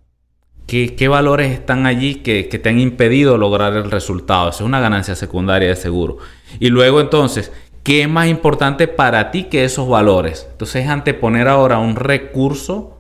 ¿Qué, 0.68 1.08
valores 1.08 1.52
están 1.52 1.86
allí 1.86 2.16
que, 2.16 2.44
te 2.44 2.70
han 2.70 2.80
impedido 2.80 3.38
lograr 3.38 3.74
el 3.76 3.92
resultado? 3.92 4.50
Esa 4.50 4.64
es 4.64 4.68
una 4.68 4.80
ganancia 4.80 5.14
secundaria 5.16 5.70
de 5.70 5.76
seguro. 5.76 6.18
Y 6.60 6.70
luego 6.70 7.02
entonces, 7.02 7.52
¿qué 7.84 8.02
es 8.02 8.10
más 8.10 8.28
importante 8.28 8.88
para 8.88 9.30
ti 9.30 9.44
que 9.44 9.64
esos 9.64 9.88
valores? 9.88 10.48
Entonces, 10.52 10.88
anteponer 10.88 11.48
ahora 11.48 11.78
un 11.78 11.96
recurso 11.96 12.95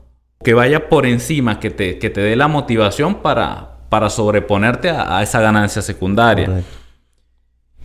que 0.45 0.53
vaya 0.53 0.87
por 0.87 1.05
encima, 1.05 1.59
que 1.59 1.71
te, 1.71 1.95
te 1.95 2.21
dé 2.21 2.35
la 2.37 2.47
motivación 2.47 3.15
para, 3.15 3.79
para 3.89 4.09
sobreponerte 4.09 4.89
a, 4.89 5.21
esa 5.21 5.41
ganancia 5.41 5.81
secundaria. 5.81 6.63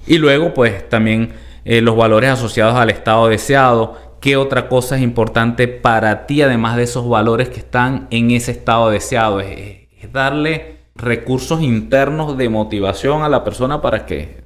Y 0.07 0.19
luego, 0.19 0.55
pues 0.55 0.89
también 0.89 1.33
eh, 1.65 1.81
los 1.81 1.97
valores 1.97 2.31
asociados 2.31 2.77
al 2.77 2.91
estado 2.91 3.29
deseado, 3.29 4.11
¿Qué 4.21 4.37
otra 4.37 4.69
cosa 4.69 4.97
es 4.97 5.03
importante 5.03 5.67
para 5.67 6.27
ti, 6.27 6.43
además 6.43 6.77
de 6.77 6.83
esos 6.83 7.09
valores 7.09 7.49
que 7.49 7.61
están 7.61 8.07
en 8.11 8.31
ese 8.31 8.51
estado 8.51 8.91
deseado? 8.91 9.41
Es, 9.41 9.79
darle 10.13 10.81
recursos 10.95 11.63
internos 11.63 12.37
de 12.37 12.51
motivación 12.51 13.23
a 13.23 13.31
la 13.31 13.45
persona 13.45 13.81
para 13.81 14.05
que 14.05 14.45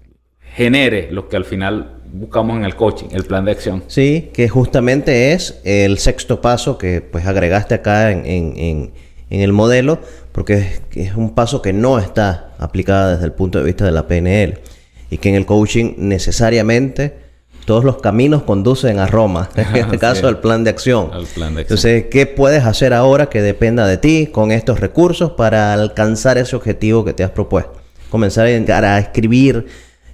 genere 0.55 1.09
lo 1.11 1.29
que 1.29 1.37
al 1.37 1.45
final 1.45 2.04
buscamos 2.15 2.57
en 2.57 2.65
el 2.65 2.77
coaching, 2.77 3.09
el 3.11 3.25
plan 3.25 3.45
de 3.45 3.51
acción. 3.51 3.83
Sí, 3.89 4.31
que 4.33 4.49
justamente 4.49 5.33
es 5.33 5.61
el 5.65 5.99
sexto 5.99 6.41
paso 6.41 6.79
que 6.79 7.01
pues 7.01 7.27
agregaste 7.27 7.75
acá 7.75 8.13
en, 8.13 8.93
el 9.31 9.53
modelo, 9.53 9.99
porque 10.31 10.81
es, 10.93 11.17
un 11.17 11.35
paso 11.35 11.61
que 11.61 11.73
no 11.73 11.99
está 11.99 12.53
aplicado 12.59 13.11
desde 13.11 13.25
el 13.25 13.33
punto 13.33 13.59
de 13.59 13.65
vista 13.65 13.85
de 13.85 13.91
la 13.91 14.07
PNL 14.07 14.61
y 15.11 15.19
que 15.19 15.29
en 15.29 15.35
el 15.35 15.45
coaching 15.45 15.95
necesariamente 15.97 17.17
todos 17.65 17.83
los 17.83 18.01
caminos 18.01 18.45
conducen 18.45 19.01
a 19.01 19.07
Roma, 19.09 19.49
en 19.57 19.75
este 19.77 19.99
caso 19.99 20.29
al 20.29 20.39
plan 20.39 20.63
de 20.63 20.71
acción. 20.71 21.11
Entonces, 21.57 22.05
¿qué 22.13 22.27
puedes 22.27 22.65
hacer 22.65 22.95
ahora 22.95 23.27
que 23.27 23.43
dependa 23.43 23.89
de 23.89 23.97
ti 23.97 24.29
con 24.31 24.53
estos 24.53 24.79
recursos 24.79 25.33
para 25.33 25.73
alcanzar 25.73 26.39
ese 26.39 26.55
objetivo 26.55 27.05
que 27.05 27.13
te 27.13 27.25
has 27.25 27.31
propuesto? 27.31 27.73
Comenzar 28.09 28.47
a 28.47 28.99
escribir 29.01 29.67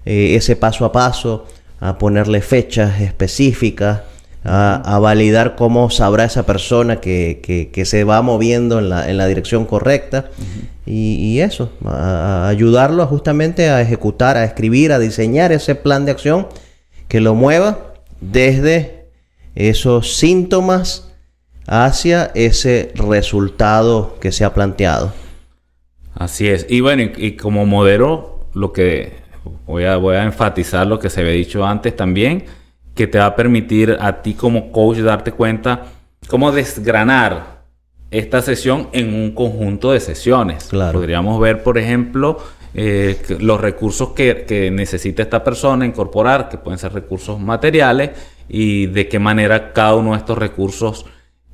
eh, 0.06 0.34
ese 0.34 0.56
paso 0.56 0.86
a 0.86 0.92
paso, 0.92 1.44
a 1.80 1.98
ponerle 1.98 2.40
fechas 2.42 3.00
específicas, 3.00 4.02
a, 4.44 4.98
validar 5.00 5.54
cómo 5.56 5.90
sabrá 5.90 6.24
esa 6.24 6.46
persona 6.46 7.00
que, 7.00 7.82
se 7.84 8.04
va 8.04 8.22
moviendo 8.22 8.78
en 8.78 8.88
la, 8.88 9.26
dirección 9.26 9.64
correcta. 9.64 10.30
y, 10.86 11.40
eso, 11.40 11.72
a 11.84 12.48
ayudarlo 12.48 13.06
justamente 13.06 13.70
a 13.70 13.80
ejecutar, 13.80 14.36
a 14.36 14.44
escribir, 14.44 14.92
a 14.92 14.98
diseñar 14.98 15.52
ese 15.52 15.74
plan 15.74 16.04
de 16.04 16.12
acción 16.12 16.46
que 17.08 17.20
lo 17.20 17.34
mueva 17.34 17.94
desde 18.20 19.06
esos 19.54 20.16
síntomas 20.16 21.10
hacia 21.66 22.30
ese 22.34 22.92
resultado 22.94 24.16
que 24.20 24.32
se 24.32 24.44
ha 24.44 24.54
planteado. 24.54 25.12
Así 26.14 26.48
es. 26.48 26.66
Y 26.68 26.80
bueno, 26.80 27.02
y, 27.16 27.36
como 27.36 27.66
modelo, 27.66 28.40
lo 28.54 28.72
que 28.72 29.19
voy 29.66 29.84
a, 29.84 29.96
voy 29.96 30.16
a 30.16 30.24
enfatizar 30.24 30.86
lo 30.86 30.98
que 30.98 31.10
se 31.10 31.20
había 31.20 31.32
dicho 31.32 31.64
antes 31.64 31.96
también, 31.96 32.44
que 32.94 33.06
te 33.06 33.18
va 33.18 33.26
a 33.26 33.36
permitir 33.36 33.96
a 34.00 34.22
ti 34.22 34.34
como 34.34 34.72
coach 34.72 34.98
darte 34.98 35.32
cuenta 35.32 35.86
cómo 36.28 36.52
desgranar 36.52 37.60
esta 38.10 38.42
sesión 38.42 38.88
en 38.92 39.14
un 39.14 39.32
conjunto 39.32 39.92
de 39.92 40.00
sesiones. 40.00 40.68
Podríamos 40.70 41.40
ver, 41.40 41.62
por 41.62 41.78
ejemplo, 41.78 42.38
eh, 42.74 43.20
los 43.40 43.60
recursos 43.60 44.10
que, 44.10 44.70
necesita 44.72 45.22
esta 45.22 45.42
persona 45.42 45.86
incorporar, 45.86 46.48
que 46.48 46.58
pueden 46.58 46.78
ser 46.78 46.92
recursos 46.92 47.38
materiales, 47.40 48.10
y 48.48 48.86
de 48.86 49.08
qué 49.08 49.18
manera 49.18 49.72
cada 49.72 49.94
uno 49.94 50.12
de 50.12 50.18
estos 50.18 50.36
recursos 50.36 51.06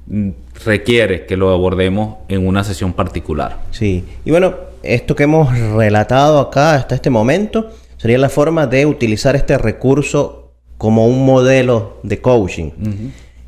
mm, 0.07 0.31
requiere 0.64 1.27
que 1.27 1.37
lo 1.37 1.51
abordemos 1.51 2.18
en 2.29 2.46
una 2.46 2.64
sesión 2.64 2.94
particular. 2.94 3.64
Sí, 3.70 4.05
y 4.25 4.31
bueno, 4.31 4.55
esto 4.94 5.14
que 5.16 5.25
hemos 5.25 5.57
relatado 5.59 6.40
acá 6.40 6.75
hasta 6.75 6.94
este 6.94 7.11
momento 7.11 7.70
sería 7.96 8.18
la 8.18 8.29
forma 8.29 8.66
de 8.66 8.87
utilizar 8.87 9.37
este 9.37 9.59
recurso 9.59 10.53
como 10.79 11.07
un 11.07 11.25
modelo 11.25 11.99
de 12.03 12.20
coaching. 12.20 12.70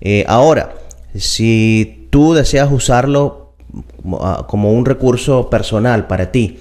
Eh, 0.00 0.24
ahora, 0.26 0.74
si 1.14 2.08
tú 2.10 2.34
deseas 2.34 2.70
usarlo 2.70 3.54
ah, 4.20 4.46
como 4.48 4.72
un 4.72 4.84
recurso 4.86 5.50
personal 5.50 6.06
para 6.06 6.32
ti, 6.32 6.58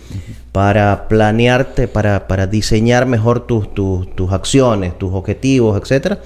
para 0.51 1.07
planearte, 1.07 1.87
para, 1.87 2.47
diseñar 2.47 3.05
mejor 3.05 3.45
tus, 3.45 3.73
tus, 3.73 4.33
acciones, 4.33 4.97
tus 4.97 5.13
objetivos, 5.13 5.79
etcétera, 5.79 6.19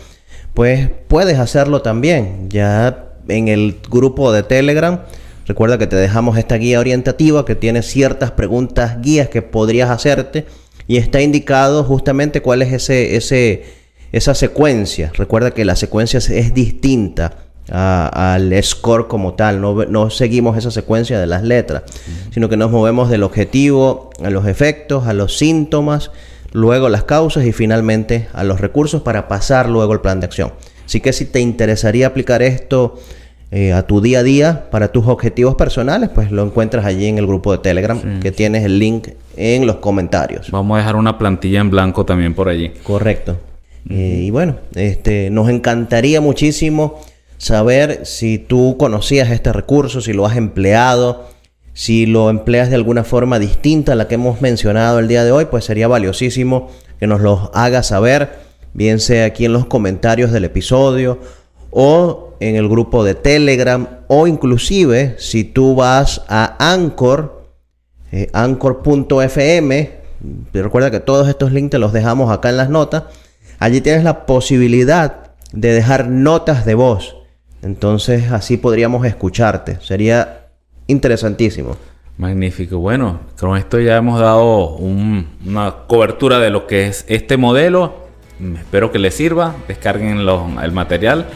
pues 0.54 0.90
puedes 1.08 1.38
hacerlo 1.38 1.82
también. 1.82 2.50
Ya 2.50 3.10
en 3.28 3.48
el 3.48 3.80
grupo 3.90 4.32
de 4.32 4.44
Telegram, 4.44 5.02
recuerda 5.52 5.78
que 5.78 5.86
te 5.86 5.98
dejamos 5.98 6.38
esta 6.38 6.56
guía 6.56 6.80
orientativa 6.80 7.44
que 7.44 7.56
tiene 7.56 7.82
ciertas 7.82 8.32
preguntas, 8.32 9.02
guías 9.02 9.28
que 9.28 9.42
podrías 9.42 9.90
hacerte 9.90 10.46
y 10.88 10.96
está 10.96 11.20
indicado 11.20 11.84
justamente 11.84 12.42
cuál 12.42 12.62
es 12.62 12.72
ese, 12.72 13.18
ese, 13.18 13.66
esa 14.14 14.34
secuencia. 14.34 15.12
Recuerda 15.14 15.52
que 15.52 15.66
la 15.66 15.76
secuencia 15.76 16.20
es 16.20 16.54
distinta 16.54 17.36
al 17.70 18.64
score 18.64 19.10
como 19.10 19.34
tal, 19.34 19.60
no, 19.60 20.10
seguimos 20.10 20.58
esa 20.58 20.72
secuencia 20.72 21.20
de 21.20 21.28
las 21.28 21.44
letras, 21.44 21.84
sino 22.34 22.48
que 22.48 22.56
nos 22.56 22.72
movemos 22.72 23.10
del 23.10 23.24
objetivo 23.24 24.10
a 24.24 24.30
los 24.30 24.48
efectos, 24.48 25.06
a 25.06 25.12
los 25.12 25.38
síntomas, 25.38 26.12
luego 26.54 26.88
las 26.88 27.04
causas 27.04 27.44
y 27.44 27.52
finalmente 27.52 28.30
a 28.32 28.46
los 28.46 28.62
recursos 28.62 29.02
para 29.02 29.28
pasar 29.28 29.68
luego 29.68 29.92
el 29.92 30.00
plan 30.00 30.22
de 30.22 30.28
acción. 30.28 30.54
Así 30.86 31.02
que 31.02 31.12
si 31.12 31.26
te 31.26 31.42
interesaría 31.42 32.08
aplicar 32.08 32.42
esto 32.42 33.00
eh, 33.54 33.74
a 33.74 33.86
tu 33.86 34.00
día 34.00 34.20
a 34.20 34.24
día 34.24 34.70
para 34.72 34.94
tus 34.94 35.08
objetivos 35.08 35.56
personales, 35.56 36.10
pues 36.10 36.32
lo 36.32 36.42
encuentras 36.42 36.86
allí 36.86 37.08
en 37.08 37.18
el 37.18 37.28
grupo 37.28 37.52
de 37.52 37.58
Telegram, 37.58 38.22
que 38.22 38.32
tienes 38.32 38.64
el 38.64 38.80
link 38.80 39.10
en 39.36 39.68
los 39.68 39.76
comentarios. 39.78 40.50
Vamos 40.52 40.76
a 40.76 40.78
dejar 40.80 40.96
una 40.96 41.18
plantilla 41.18 41.60
en 41.60 41.70
blanco 41.70 42.06
también 42.06 42.34
por 42.34 42.48
allí. 42.48 42.72
Correcto. 42.84 43.38
Eh, 43.90 44.24
y 44.24 44.30
bueno, 44.30 44.56
este, 44.76 45.30
nos 45.32 45.50
encantaría 45.50 46.22
muchísimo 46.22 47.02
saber 47.38 48.06
si 48.06 48.38
tú 48.38 48.78
conocías 48.80 49.30
este 49.30 49.52
recurso, 49.52 50.00
si 50.00 50.14
lo 50.14 50.26
has 50.26 50.38
empleado, 50.38 51.28
si 51.74 52.06
lo 52.06 52.30
empleas 52.30 52.70
de 52.70 52.76
alguna 52.76 53.04
forma 53.04 53.38
distinta 53.38 53.92
a 53.92 53.96
la 53.96 54.08
que 54.08 54.16
hemos 54.16 54.42
mencionado 54.42 55.00
el 55.00 55.10
día 55.10 55.26
de 55.26 55.34
hoy, 55.34 55.46
pues 55.46 55.66
sería 55.66 55.90
valiosísimo 55.90 56.70
que 57.00 57.08
nos 57.08 57.20
lo 57.20 57.52
hagas 57.54 57.88
saber, 57.88 58.30
bien 58.74 59.02
sea 59.02 59.26
aquí 59.26 59.44
en 59.44 59.52
los 59.52 59.66
comentarios 59.66 60.32
del 60.32 60.46
episodio 60.46 61.20
o 61.72 62.36
en 62.40 62.56
el 62.56 62.68
grupo 62.68 63.04
de 63.04 63.16
Telegram 63.16 63.88
o 64.08 64.28
inclusive 64.28 65.16
si 65.18 65.44
tú 65.44 65.76
vas 65.76 66.24
a 66.28 66.56
Anchor, 66.60 67.46
eh, 68.12 68.30
anchor.fm, 68.34 69.92
recuerda 70.54 70.92
que 70.92 71.00
todos 71.00 71.30
estos 71.30 71.52
links 71.52 71.72
te 71.72 71.80
los 71.80 71.94
dejamos 71.94 72.32
acá 72.32 72.50
en 72.50 72.58
las 72.58 72.70
notas, 72.70 73.04
allí 73.60 73.82
tienes 73.82 74.04
la 74.04 74.26
posibilidad 74.26 75.32
de 75.54 75.74
dejar 75.74 76.10
notas 76.10 76.66
de 76.66 76.76
voz. 76.76 77.16
Entonces 77.62 78.32
así 78.32 78.58
podríamos 78.58 79.06
escucharte. 79.06 79.78
Sería 79.82 80.48
interesantísimo. 80.88 81.78
Magnífico. 82.18 82.80
Bueno, 82.80 83.20
con 83.40 83.58
esto 83.58 83.80
ya 83.80 83.98
hemos 83.98 84.20
dado 84.20 84.76
una 84.76 85.76
cobertura 85.88 86.40
de 86.40 86.50
lo 86.50 86.68
que 86.68 86.88
es 86.88 87.06
este 87.08 87.38
modelo. 87.38 87.94
Espero 88.58 88.92
que 88.92 89.00
les 89.00 89.14
sirva. 89.14 89.56
Descarguen 89.68 90.18
el 90.20 90.72
material. 90.72 91.28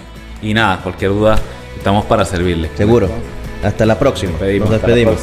Y 0.46 0.54
nada, 0.54 0.80
cualquier 0.84 1.10
duda, 1.10 1.40
estamos 1.76 2.06
para 2.06 2.24
servirle. 2.24 2.70
Seguro. 2.76 3.10
Hasta 3.64 3.84
la 3.84 3.98
próxima. 3.98 4.34
Nos 4.60 4.70
despedimos. 4.70 5.18